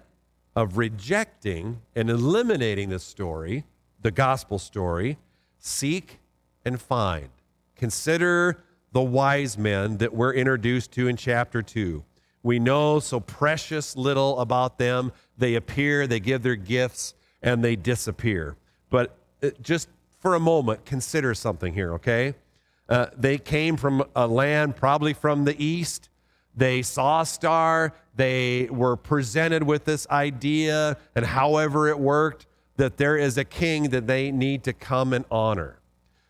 of 0.56 0.78
rejecting 0.78 1.82
and 1.94 2.08
eliminating 2.08 2.88
the 2.88 2.98
story, 2.98 3.64
the 4.00 4.10
gospel 4.10 4.58
story, 4.58 5.18
seek 5.58 6.20
and 6.64 6.80
find. 6.80 7.28
Consider 7.76 8.62
the 8.92 9.02
wise 9.02 9.58
men 9.58 9.98
that 9.98 10.14
we're 10.14 10.32
introduced 10.32 10.92
to 10.92 11.08
in 11.08 11.16
chapter 11.16 11.62
2. 11.62 12.04
We 12.42 12.58
know 12.58 13.00
so 13.00 13.20
precious 13.20 13.96
little 13.96 14.38
about 14.40 14.78
them. 14.78 15.12
They 15.36 15.54
appear, 15.54 16.06
they 16.06 16.20
give 16.20 16.42
their 16.42 16.56
gifts, 16.56 17.14
and 17.42 17.62
they 17.62 17.76
disappear. 17.76 18.56
But 18.88 19.16
uh, 19.42 19.50
just 19.60 19.88
for 20.18 20.34
a 20.34 20.40
moment, 20.40 20.84
consider 20.84 21.34
something 21.34 21.74
here, 21.74 21.94
okay? 21.94 22.34
Uh, 22.90 23.07
they 23.16 23.38
came 23.38 23.76
from 23.76 24.05
a 24.16 24.26
land 24.26 24.74
probably 24.74 25.14
from 25.14 25.44
the 25.44 25.64
east. 25.64 26.11
They 26.57 26.83
saw 26.83 27.20
a 27.20 27.26
star. 27.26 27.94
They 28.16 28.68
were 28.70 28.96
presented 28.96 29.62
with 29.62 29.85
this 29.85 30.09
idea, 30.11 30.96
and 31.14 31.24
however 31.24 31.88
it 31.88 31.98
worked, 31.98 32.46
that 32.76 32.96
there 32.96 33.16
is 33.16 33.38
a 33.38 33.44
king 33.44 33.90
that 33.90 34.09
they 34.09 34.33
need 34.33 34.64
to 34.64 34.72
come 34.72 35.12
and 35.12 35.24
honor. 35.31 35.79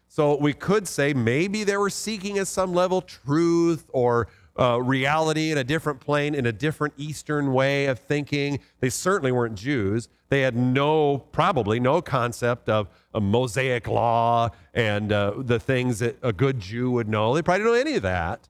So 0.09 0.37
we 0.37 0.53
could 0.53 0.87
say 0.87 1.15
maybe 1.15 1.65
they 1.65 1.77
were 1.77 1.89
seeking 1.89 2.37
at 2.39 2.49
some 2.49 2.75
level 2.75 3.01
truth 3.01 3.89
or 3.93 4.29
uh, 4.59 4.81
reality 4.83 5.53
in 5.53 5.59
a 5.59 5.65
different 5.65 6.01
plane, 6.01 6.35
in 6.35 6.47
a 6.47 6.53
different 6.53 6.95
Eastern 6.97 7.53
way 7.53 7.87
of 7.87 7.99
thinking. 7.99 8.61
They 8.81 8.91
certainly 8.91 9.33
weren't 9.33 9.55
Jews. 9.55 10.09
They 10.29 10.43
had 10.43 10.57
no, 10.57 11.19
probably 11.19 11.81
no 11.81 12.01
concept 12.01 12.69
of 12.69 12.89
a 13.15 13.21
Mosaic 13.21 13.89
law 13.89 14.51
and 14.75 15.13
uh, 15.13 15.35
the 15.39 15.59
things 15.59 15.99
that 15.99 16.19
a 16.23 16.33
good 16.33 16.61
Jew 16.61 16.91
would 16.93 17.09
know. 17.09 17.35
They 17.35 17.43
probably 17.43 17.65
don't 17.65 17.73
know 17.75 17.81
any 17.81 17.97
of 17.97 18.03
that. 18.03 18.49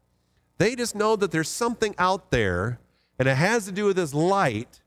They 0.58 0.74
just 0.74 0.94
know 0.94 1.16
that 1.16 1.30
there's 1.30 1.48
something 1.48 1.94
out 1.98 2.30
there 2.30 2.78
and 3.18 3.28
it 3.28 3.36
has 3.36 3.66
to 3.66 3.72
do 3.72 3.84
with 3.84 3.96
this 3.96 4.14
light, 4.14 4.80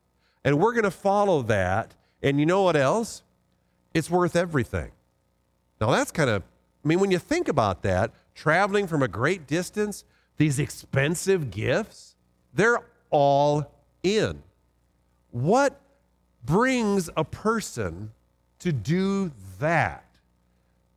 and 0.44 0.60
we're 0.60 0.74
going 0.74 0.86
to 0.86 0.92
follow 0.92 1.44
that. 1.44 1.94
And 2.24 2.40
you 2.40 2.48
know 2.48 2.64
what 2.64 2.76
else? 2.76 3.22
It's 3.94 4.10
worth 4.10 4.36
everything. 4.36 4.90
Now, 5.80 5.92
that's 5.92 6.12
kind 6.12 6.32
of, 6.32 6.42
I 6.84 6.88
mean, 6.88 7.00
when 7.00 7.12
you 7.12 7.20
think 7.20 7.48
about 7.48 7.84
that, 7.84 8.12
traveling 8.34 8.88
from 8.88 9.04
a 9.04 9.08
great 9.08 9.46
distance, 9.46 10.04
these 10.38 10.60
expensive 10.60 11.52
gifts, 11.52 12.16
they're 12.54 12.80
all 13.10 13.72
in. 14.02 14.42
What 15.32 15.80
brings 16.46 17.10
a 17.16 17.24
person 17.24 18.12
to 18.60 18.72
do 18.72 19.32
that? 19.60 20.06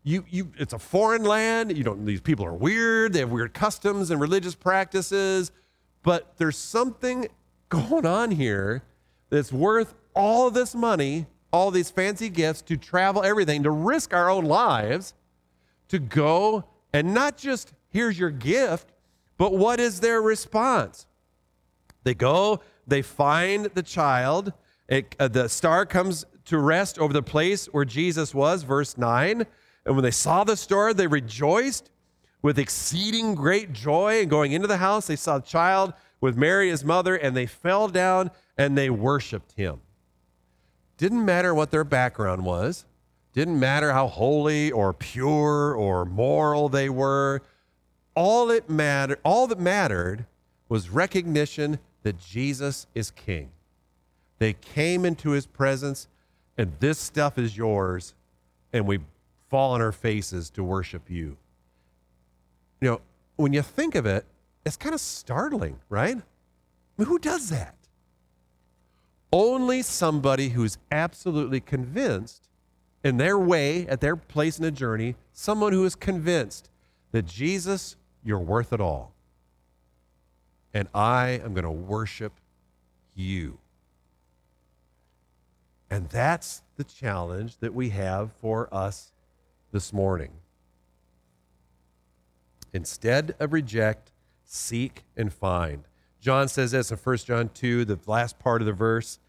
You, 0.02 0.24
you, 0.28 0.52
it's 0.56 0.72
a 0.72 0.78
foreign 0.78 1.24
land. 1.24 1.76
You 1.76 1.82
don't, 1.82 2.04
these 2.04 2.20
people 2.20 2.46
are 2.46 2.54
weird. 2.54 3.12
They 3.12 3.20
have 3.20 3.30
weird 3.30 3.54
customs 3.54 4.10
and 4.10 4.20
religious 4.20 4.54
practices. 4.54 5.50
But 6.02 6.36
there's 6.36 6.56
something 6.56 7.26
going 7.68 8.06
on 8.06 8.30
here 8.30 8.82
that's 9.30 9.52
worth 9.52 9.94
all 10.14 10.50
this 10.50 10.74
money, 10.74 11.26
all 11.52 11.70
these 11.70 11.90
fancy 11.90 12.28
gifts 12.28 12.62
to 12.62 12.76
travel, 12.76 13.24
everything, 13.24 13.64
to 13.64 13.70
risk 13.70 14.14
our 14.14 14.30
own 14.30 14.44
lives, 14.44 15.14
to 15.88 15.98
go 15.98 16.64
and 16.92 17.12
not 17.12 17.36
just 17.36 17.72
here's 17.90 18.18
your 18.18 18.30
gift, 18.30 18.92
but 19.38 19.52
what 19.52 19.80
is 19.80 20.00
their 20.00 20.20
response? 20.20 21.06
They 22.04 22.14
go, 22.14 22.60
they 22.86 23.02
find 23.02 23.66
the 23.66 23.82
child. 23.82 24.52
It, 24.88 25.16
uh, 25.18 25.28
the 25.28 25.48
star 25.48 25.84
comes 25.84 26.24
to 26.46 26.58
rest 26.58 26.98
over 26.98 27.12
the 27.12 27.22
place 27.22 27.66
where 27.66 27.84
Jesus 27.84 28.34
was, 28.34 28.62
verse 28.62 28.96
9. 28.96 29.44
And 29.84 29.94
when 29.94 30.02
they 30.02 30.10
saw 30.10 30.44
the 30.44 30.56
star, 30.56 30.94
they 30.94 31.06
rejoiced 31.06 31.90
with 32.42 32.58
exceeding 32.58 33.34
great 33.34 33.72
joy. 33.72 34.20
And 34.20 34.30
going 34.30 34.52
into 34.52 34.68
the 34.68 34.76
house, 34.76 35.08
they 35.08 35.16
saw 35.16 35.38
the 35.38 35.46
child 35.46 35.92
with 36.20 36.36
Mary, 36.36 36.70
his 36.70 36.84
mother, 36.84 37.16
and 37.16 37.36
they 37.36 37.46
fell 37.46 37.88
down 37.88 38.30
and 38.56 38.78
they 38.78 38.88
worshiped 38.88 39.52
him. 39.52 39.80
Didn't 40.96 41.24
matter 41.24 41.54
what 41.54 41.70
their 41.70 41.84
background 41.84 42.44
was, 42.44 42.86
didn't 43.34 43.60
matter 43.60 43.92
how 43.92 44.06
holy 44.06 44.72
or 44.72 44.94
pure 44.94 45.74
or 45.74 46.06
moral 46.06 46.68
they 46.68 46.88
were 46.88 47.42
all 48.16 48.50
it 48.50 48.68
mattered, 48.68 49.20
all 49.22 49.46
that 49.46 49.60
mattered 49.60 50.26
was 50.68 50.90
recognition 50.90 51.78
that 52.02 52.18
Jesus 52.18 52.86
is 52.94 53.10
king. 53.12 53.50
They 54.38 54.54
came 54.54 55.04
into 55.04 55.30
his 55.30 55.46
presence 55.46 56.08
and 56.58 56.72
this 56.80 56.98
stuff 56.98 57.38
is 57.38 57.56
yours 57.56 58.14
and 58.72 58.86
we 58.86 59.00
fall 59.48 59.72
on 59.72 59.82
our 59.82 59.92
faces 59.92 60.50
to 60.50 60.64
worship 60.64 61.08
you. 61.08 61.36
You 62.80 62.90
know, 62.90 63.00
when 63.36 63.52
you 63.52 63.62
think 63.62 63.94
of 63.94 64.06
it, 64.06 64.24
it's 64.64 64.76
kind 64.76 64.94
of 64.94 65.00
startling, 65.00 65.78
right? 65.88 66.16
I 66.16 66.22
mean, 66.98 67.08
who 67.08 67.18
does 67.18 67.50
that? 67.50 67.74
Only 69.32 69.82
somebody 69.82 70.50
who's 70.50 70.78
absolutely 70.90 71.60
convinced 71.60 72.48
in 73.04 73.18
their 73.18 73.38
way, 73.38 73.86
at 73.86 74.00
their 74.00 74.16
place 74.16 74.58
in 74.58 74.64
the 74.64 74.70
journey, 74.70 75.14
someone 75.32 75.72
who 75.72 75.84
is 75.84 75.94
convinced 75.94 76.70
that 77.12 77.26
Jesus, 77.26 77.96
you're 78.26 78.38
worth 78.40 78.72
it 78.72 78.80
all. 78.80 79.12
And 80.74 80.88
I 80.92 81.40
am 81.42 81.54
going 81.54 81.64
to 81.64 81.70
worship 81.70 82.32
you. 83.14 83.58
And 85.88 86.08
that's 86.10 86.62
the 86.76 86.84
challenge 86.84 87.58
that 87.58 87.72
we 87.72 87.90
have 87.90 88.32
for 88.32 88.68
us 88.74 89.12
this 89.72 89.92
morning. 89.92 90.32
Instead 92.72 93.34
of 93.38 93.52
reject, 93.52 94.12
seek 94.44 95.04
and 95.16 95.32
find. 95.32 95.84
John 96.20 96.48
says 96.48 96.72
this 96.72 96.90
in 96.90 96.98
1 96.98 97.16
John 97.18 97.48
2, 97.54 97.84
the 97.84 97.98
last 98.06 98.38
part 98.38 98.60
of 98.60 98.66
the 98.66 98.72
verse. 98.72 99.20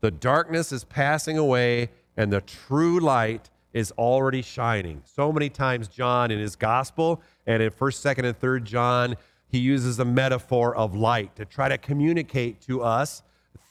The 0.00 0.12
darkness 0.12 0.70
is 0.70 0.84
passing 0.84 1.36
away 1.36 1.90
and 2.16 2.32
the 2.32 2.40
true 2.40 3.00
light 3.00 3.50
is 3.72 3.90
already 3.92 4.40
shining. 4.40 5.02
So 5.04 5.32
many 5.32 5.50
times, 5.50 5.88
John 5.88 6.30
in 6.30 6.38
his 6.38 6.54
gospel 6.54 7.20
and 7.46 7.62
in 7.62 7.70
1st, 7.70 8.16
2nd, 8.16 8.24
and 8.24 8.40
3rd 8.40 8.64
John, 8.64 9.16
he 9.48 9.58
uses 9.58 9.98
a 9.98 10.04
metaphor 10.04 10.74
of 10.74 10.94
light 10.94 11.36
to 11.36 11.44
try 11.44 11.68
to 11.68 11.78
communicate 11.78 12.60
to 12.62 12.82
us, 12.82 13.22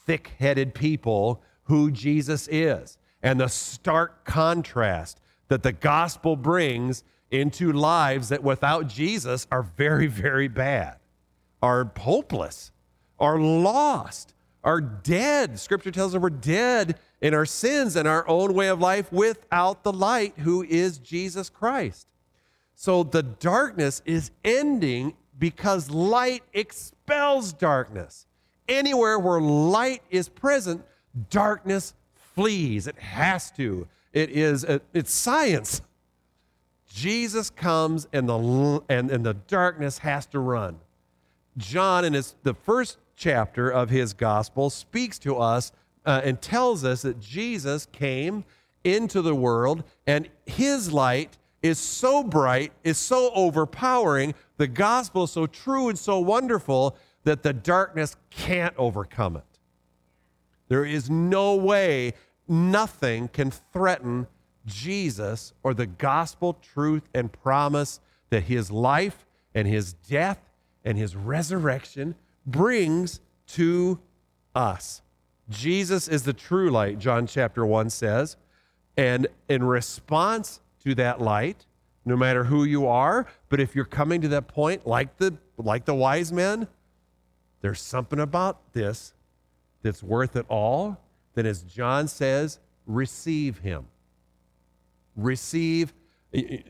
thick 0.05 0.31
headed 0.39 0.73
people, 0.73 1.41
who 1.63 1.91
Jesus 1.91 2.47
is 2.51 2.97
and 3.23 3.39
the 3.39 3.47
stark 3.47 4.25
contrast 4.25 5.19
that 5.47 5.63
the 5.63 5.71
gospel 5.71 6.35
brings 6.35 7.03
into 7.31 7.71
lives 7.71 8.29
that 8.29 8.43
without 8.43 8.87
Jesus 8.87 9.47
are 9.51 9.63
very, 9.63 10.07
very 10.07 10.47
bad, 10.47 10.97
are 11.61 11.89
hopeless, 11.97 12.71
are 13.17 13.39
lost, 13.39 14.35
are 14.63 14.81
dead. 14.81 15.57
Scripture 15.57 15.89
tells 15.89 16.13
us 16.13 16.21
we're 16.21 16.29
dead 16.29 16.99
in 17.21 17.33
our 17.33 17.45
sins 17.45 17.95
and 17.95 18.07
our 18.07 18.27
own 18.27 18.53
way 18.53 18.67
of 18.67 18.79
life 18.79 19.11
without 19.11 19.83
the 19.83 19.93
light, 19.93 20.33
who 20.39 20.61
is 20.63 20.97
Jesus 20.97 21.49
Christ. 21.49 22.07
So 22.75 23.03
the 23.03 23.23
darkness 23.23 24.01
is 24.05 24.31
ending 24.43 25.15
because 25.37 25.89
light 25.89 26.43
expels 26.53 27.53
darkness. 27.53 28.25
Anywhere 28.67 29.19
where 29.19 29.41
light 29.41 30.01
is 30.09 30.29
present, 30.29 30.83
darkness 31.29 31.93
flees. 32.35 32.87
It 32.87 32.97
has 32.97 33.51
to. 33.51 33.87
It 34.11 34.29
is 34.29 34.65
it's 34.93 35.13
science. 35.13 35.81
Jesus 36.87 37.49
comes 37.49 38.07
and 38.13 38.29
the 38.29 38.83
and, 38.89 39.09
and 39.09 39.25
the 39.25 39.33
darkness 39.33 39.99
has 39.99 40.25
to 40.27 40.39
run. 40.39 40.79
John 41.57 42.05
in 42.05 42.13
his 42.13 42.35
the 42.43 42.53
first 42.53 42.97
chapter 43.15 43.69
of 43.69 43.89
his 43.89 44.13
gospel 44.13 44.69
speaks 44.69 45.19
to 45.19 45.37
us 45.37 45.71
uh, 46.05 46.21
and 46.23 46.41
tells 46.41 46.83
us 46.83 47.01
that 47.03 47.19
Jesus 47.19 47.87
came 47.87 48.43
into 48.83 49.21
the 49.21 49.35
world 49.35 49.83
and 50.05 50.29
his 50.45 50.91
light 50.91 51.37
is 51.63 51.79
so 51.79 52.23
bright, 52.23 52.73
is 52.83 52.97
so 52.97 53.31
overpowering, 53.33 54.35
the 54.57 54.67
gospel 54.67 55.23
is 55.23 55.31
so 55.31 55.47
true 55.47 55.89
and 55.89 55.97
so 55.97 56.19
wonderful 56.19 56.95
that 57.23 57.41
the 57.41 57.53
darkness 57.53 58.17
can't 58.29 58.75
overcome 58.77 59.37
it. 59.37 59.43
There 60.67 60.85
is 60.85 61.09
no 61.09 61.55
way, 61.55 62.13
nothing 62.47 63.29
can 63.29 63.49
threaten 63.49 64.27
Jesus 64.65 65.53
or 65.63 65.73
the 65.73 65.85
gospel 65.87 66.53
truth 66.53 67.03
and 67.13 67.31
promise 67.31 68.01
that 68.29 68.43
his 68.43 68.69
life 68.69 69.25
and 69.55 69.67
his 69.67 69.93
death 69.93 70.39
and 70.83 70.97
his 70.97 71.15
resurrection 71.15 72.15
brings 72.45 73.21
to 73.47 73.99
us. 74.53 75.01
Jesus 75.49 76.07
is 76.07 76.23
the 76.23 76.33
true 76.33 76.69
light, 76.69 76.99
John 76.99 77.27
chapter 77.27 77.65
1 77.65 77.89
says. 77.89 78.35
And 78.97 79.27
in 79.49 79.63
response 79.63 80.59
to 80.85 80.95
that 80.95 81.21
light, 81.21 81.65
no 82.05 82.15
matter 82.15 82.43
who 82.45 82.63
you 82.63 82.87
are, 82.87 83.27
but 83.49 83.59
if 83.59 83.75
you're 83.75 83.85
coming 83.85 84.21
to 84.21 84.27
that 84.29 84.47
point 84.47 84.85
like 84.85 85.17
the 85.17 85.37
like 85.57 85.85
the 85.85 85.95
wise 85.95 86.31
men, 86.31 86.67
there's 87.61 87.81
something 87.81 88.19
about 88.19 88.73
this 88.73 89.13
that's 89.83 90.03
worth 90.03 90.35
it 90.35 90.45
all, 90.49 90.97
then 91.35 91.45
as 91.45 91.61
John 91.63 92.07
says, 92.07 92.59
receive 92.85 93.59
him. 93.59 93.85
Receive. 95.15 95.93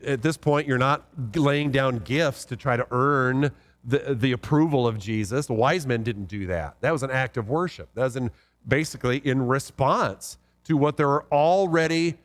At 0.04 0.20
this 0.20 0.36
point, 0.36 0.68
you're 0.68 0.78
not 0.78 1.06
laying 1.34 1.70
down 1.70 1.98
gifts 1.98 2.44
to 2.46 2.56
try 2.56 2.76
to 2.76 2.86
earn 2.90 3.50
the, 3.82 4.14
the 4.14 4.32
approval 4.32 4.86
of 4.86 4.98
Jesus. 4.98 5.46
The 5.46 5.54
wise 5.54 5.86
men 5.86 6.02
didn't 6.02 6.26
do 6.26 6.46
that. 6.46 6.76
That 6.80 6.92
was 6.92 7.02
an 7.02 7.10
act 7.10 7.36
of 7.36 7.48
worship. 7.48 7.88
That 7.94 8.04
was 8.04 8.16
in, 8.16 8.30
basically 8.66 9.18
in 9.18 9.46
response 9.46 10.38
to 10.64 10.76
what 10.76 10.96
they 10.96 11.04
were 11.04 11.24
already 11.32 12.16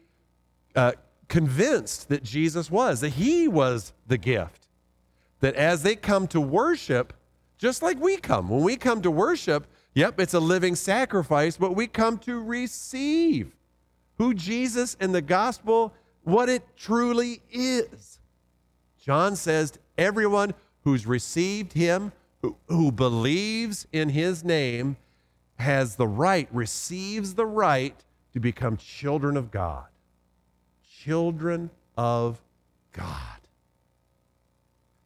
uh, 0.76 0.94
convinced 1.30 2.10
that 2.10 2.24
Jesus 2.24 2.70
was, 2.70 3.00
that 3.02 3.10
he 3.10 3.48
was 3.48 3.94
the 4.08 4.18
gift. 4.18 4.68
That 5.40 5.56
as 5.56 5.84
they 5.84 5.96
come 5.96 6.28
to 6.28 6.42
worship, 6.42 7.14
just 7.58 7.82
like 7.82 8.00
we 8.00 8.18
come, 8.18 8.50
when 8.50 8.64
we 8.64 8.76
come 8.76 9.02
to 9.02 9.12
worship, 9.12 9.66
Yep, 10.00 10.22
it's 10.22 10.34
a 10.34 10.40
living 10.40 10.76
sacrifice, 10.76 11.58
but 11.58 11.76
we 11.76 11.86
come 11.86 12.18
to 12.20 12.42
receive 12.42 13.54
who 14.18 14.34
Jesus 14.34 14.96
and 15.00 15.14
the 15.14 15.22
gospel, 15.22 15.94
what 16.24 16.48
it 16.48 16.64
truly 16.78 17.42
is. 17.52 18.20
John 18.98 19.36
says, 19.36 19.74
everyone 19.98 20.54
who's 20.86 21.06
received 21.06 21.74
him, 21.74 22.14
who, 22.42 22.56
who 22.68 22.94
believes 22.94 23.88
in 23.92 24.08
his 24.08 24.42
name, 24.42 24.96
has 25.58 25.98
the 25.98 26.08
right, 26.08 26.48
receives 26.50 27.34
the 27.34 27.46
right 27.46 27.96
to 28.32 28.40
become 28.40 28.78
children 28.78 29.36
of 29.36 29.52
God. 29.52 29.89
Children 31.06 31.70
of 31.98 32.42
God. 32.92 33.40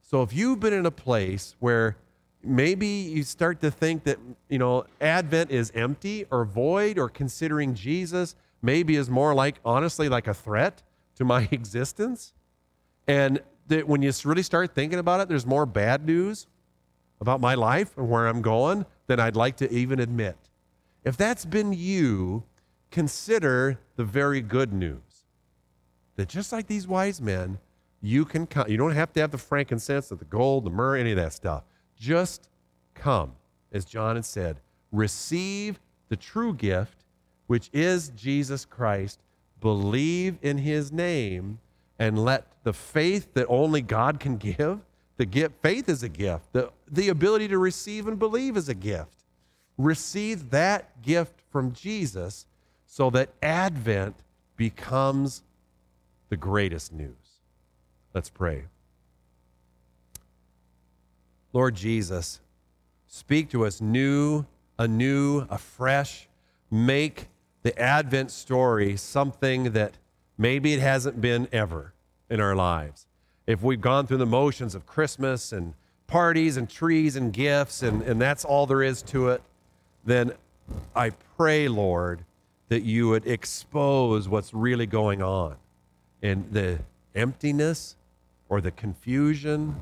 So 0.01 0.23
if 0.23 0.33
you've 0.33 0.59
been 0.59 0.73
in 0.73 0.87
a 0.87 0.91
place 0.91 1.55
where 1.59 1.97
maybe 2.43 2.87
you 2.87 3.21
start 3.21 3.61
to 3.61 3.69
think 3.69 4.03
that, 4.05 4.17
you 4.49 4.57
know, 4.57 4.85
Advent 4.99 5.51
is 5.51 5.71
empty 5.75 6.25
or 6.31 6.45
void 6.45 6.97
or 6.97 7.09
considering 7.09 7.75
Jesus 7.75 8.35
maybe 8.63 8.95
is 8.95 9.07
more 9.07 9.35
like, 9.35 9.59
honestly, 9.63 10.09
like 10.09 10.25
a 10.25 10.33
threat 10.33 10.81
to 11.17 11.25
my 11.25 11.47
existence. 11.51 12.33
And 13.07 13.41
that 13.67 13.87
when 13.87 14.01
you 14.01 14.11
really 14.23 14.41
start 14.41 14.73
thinking 14.73 14.97
about 14.97 15.19
it, 15.19 15.29
there's 15.29 15.45
more 15.45 15.67
bad 15.67 16.07
news 16.07 16.47
about 17.21 17.39
my 17.39 17.53
life 17.53 17.95
and 17.97 18.09
where 18.09 18.25
I'm 18.25 18.41
going 18.41 18.87
than 19.05 19.19
I'd 19.19 19.35
like 19.35 19.57
to 19.57 19.71
even 19.71 19.99
admit. 19.99 20.37
If 21.03 21.17
that's 21.17 21.45
been 21.45 21.71
you, 21.71 22.45
consider 22.89 23.79
the 23.95 24.03
very 24.03 24.41
good 24.41 24.73
news 24.73 25.12
that 26.15 26.29
just 26.29 26.51
like 26.51 26.67
these 26.67 26.87
wise 26.87 27.21
men, 27.21 27.59
you 28.01 28.25
can 28.25 28.45
come. 28.45 28.69
You 28.69 28.77
don't 28.77 28.91
have 28.91 29.13
to 29.13 29.21
have 29.21 29.31
the 29.31 29.37
frankincense 29.37 30.11
or 30.11 30.15
the 30.15 30.25
gold, 30.25 30.65
the 30.65 30.69
myrrh, 30.69 30.97
any 30.97 31.11
of 31.11 31.17
that 31.17 31.33
stuff. 31.33 31.63
Just 31.97 32.49
come, 32.93 33.33
as 33.71 33.85
John 33.85 34.15
had 34.15 34.25
said, 34.25 34.59
receive 34.91 35.79
the 36.09 36.15
true 36.15 36.53
gift, 36.53 37.05
which 37.47 37.69
is 37.73 38.09
Jesus 38.09 38.65
Christ, 38.65 39.19
believe 39.61 40.37
in 40.41 40.57
his 40.57 40.91
name, 40.91 41.59
and 41.97 42.23
let 42.23 42.47
the 42.63 42.73
faith 42.73 43.33
that 43.33 43.45
only 43.47 43.81
God 43.81 44.19
can 44.19 44.37
give, 44.37 44.81
the 45.17 45.25
gift, 45.25 45.55
faith 45.61 45.87
is 45.87 46.03
a 46.03 46.09
gift, 46.09 46.51
the, 46.53 46.71
the 46.91 47.09
ability 47.09 47.47
to 47.47 47.57
receive 47.57 48.07
and 48.07 48.19
believe 48.19 48.57
is 48.57 48.67
a 48.67 48.73
gift. 48.73 49.23
Receive 49.77 50.49
that 50.49 51.01
gift 51.01 51.41
from 51.51 51.71
Jesus 51.71 52.45
so 52.85 53.09
that 53.11 53.29
Advent 53.41 54.15
becomes 54.55 55.43
the 56.29 56.37
greatest 56.37 56.91
news. 56.91 57.41
Let's 58.13 58.29
pray. 58.29 58.65
Lord 61.51 61.75
Jesus, 61.75 62.39
speak 63.07 63.49
to 63.51 63.65
us 63.65 63.79
new, 63.79 64.45
anew, 64.77 65.45
afresh. 65.49 66.27
Make 66.71 67.27
the 67.61 67.77
Advent 67.79 68.31
story 68.31 68.97
something 68.97 69.71
that 69.73 69.93
maybe 70.37 70.73
it 70.73 70.79
hasn't 70.79 71.21
been 71.21 71.47
ever 71.51 71.93
in 72.29 72.39
our 72.39 72.55
lives. 72.55 73.07
If 73.45 73.61
we've 73.61 73.81
gone 73.81 74.07
through 74.07 74.17
the 74.17 74.25
motions 74.25 74.73
of 74.73 74.85
Christmas 74.85 75.51
and 75.51 75.73
parties 76.07 76.57
and 76.57 76.69
trees 76.69 77.15
and 77.15 77.31
gifts, 77.31 77.83
and, 77.83 78.01
and 78.01 78.19
that's 78.19 78.43
all 78.45 78.65
there 78.65 78.81
is 78.81 79.01
to 79.03 79.29
it, 79.29 79.41
then 80.05 80.33
I 80.95 81.11
pray, 81.37 81.67
Lord, 81.67 82.25
that 82.69 82.83
you 82.83 83.09
would 83.09 83.27
expose 83.27 84.27
what's 84.27 84.53
really 84.53 84.87
going 84.87 85.21
on 85.21 85.57
and 86.23 86.51
the 86.51 86.79
emptiness 87.13 87.95
or 88.49 88.61
the 88.61 88.71
confusion 88.71 89.75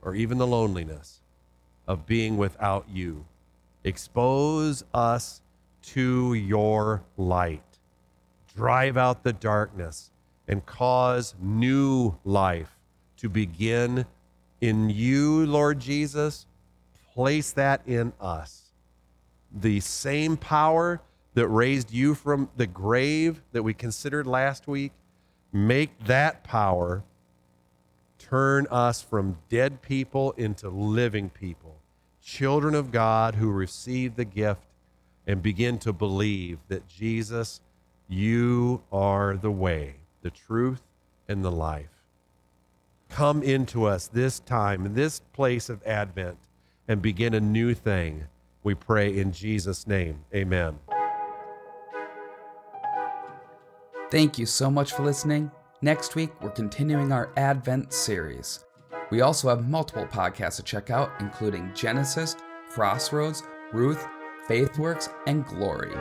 or 0.00 0.14
even 0.14 0.38
the 0.38 0.46
loneliness 0.46 1.20
of 1.86 2.06
being 2.06 2.38
without 2.38 2.86
you. 2.88 3.26
Expose 3.84 4.84
us 4.94 5.42
to 5.82 6.32
your 6.32 7.02
light. 7.18 7.62
Drive 8.56 8.96
out 8.96 9.22
the 9.22 9.32
darkness 9.32 10.10
and 10.48 10.64
cause 10.64 11.34
new 11.40 12.16
life 12.24 12.78
to 13.16 13.28
begin 13.28 14.06
in 14.60 14.88
you, 14.88 15.44
Lord 15.46 15.80
Jesus. 15.80 16.46
Place 17.12 17.52
that 17.52 17.82
in 17.86 18.12
us. 18.20 18.62
The 19.52 19.80
same 19.80 20.36
power 20.36 21.00
that 21.34 21.48
raised 21.48 21.90
you 21.92 22.14
from 22.14 22.48
the 22.56 22.66
grave 22.66 23.42
that 23.52 23.62
we 23.62 23.74
considered 23.74 24.26
last 24.26 24.66
week, 24.66 24.92
make 25.54 25.96
that 26.06 26.42
power 26.42 27.04
turn 28.18 28.66
us 28.72 29.00
from 29.00 29.38
dead 29.48 29.80
people 29.82 30.32
into 30.32 30.68
living 30.68 31.30
people, 31.30 31.76
children 32.20 32.74
of 32.74 32.90
God 32.90 33.36
who 33.36 33.50
receive 33.52 34.16
the 34.16 34.24
gift 34.24 34.66
and 35.28 35.40
begin 35.40 35.78
to 35.78 35.92
believe 35.92 36.58
that 36.66 36.88
Jesus, 36.88 37.60
you 38.08 38.82
are 38.92 39.36
the 39.36 39.50
way, 39.50 39.94
the 40.22 40.30
truth, 40.30 40.82
and 41.28 41.44
the 41.44 41.52
life. 41.52 42.02
Come 43.08 43.42
into 43.42 43.84
us 43.84 44.08
this 44.08 44.40
time, 44.40 44.84
in 44.84 44.94
this 44.94 45.20
place 45.32 45.68
of 45.68 45.80
Advent, 45.84 46.38
and 46.88 47.00
begin 47.00 47.32
a 47.32 47.40
new 47.40 47.74
thing. 47.74 48.24
We 48.64 48.74
pray 48.74 49.16
in 49.16 49.30
Jesus' 49.30 49.86
name. 49.86 50.24
Amen. 50.34 50.78
Thank 54.14 54.38
you 54.38 54.46
so 54.46 54.70
much 54.70 54.92
for 54.92 55.02
listening. 55.02 55.50
Next 55.82 56.14
week, 56.14 56.30
we're 56.40 56.50
continuing 56.50 57.10
our 57.10 57.32
Advent 57.36 57.92
series. 57.92 58.64
We 59.10 59.22
also 59.22 59.48
have 59.48 59.68
multiple 59.68 60.06
podcasts 60.06 60.54
to 60.54 60.62
check 60.62 60.88
out, 60.88 61.10
including 61.18 61.72
Genesis, 61.74 62.36
Crossroads, 62.70 63.42
Ruth, 63.72 64.06
Faithworks, 64.48 65.12
and 65.26 65.44
Glory. 65.44 65.96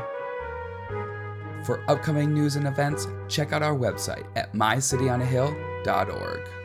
For 1.65 1.83
upcoming 1.87 2.35
news 2.35 2.55
and 2.55 2.67
events, 2.67 3.07
check 3.29 3.51
out 3.51 3.63
our 3.63 3.75
website 3.75 4.27
at 4.35 4.53
mycityonahill.org. 4.53 6.62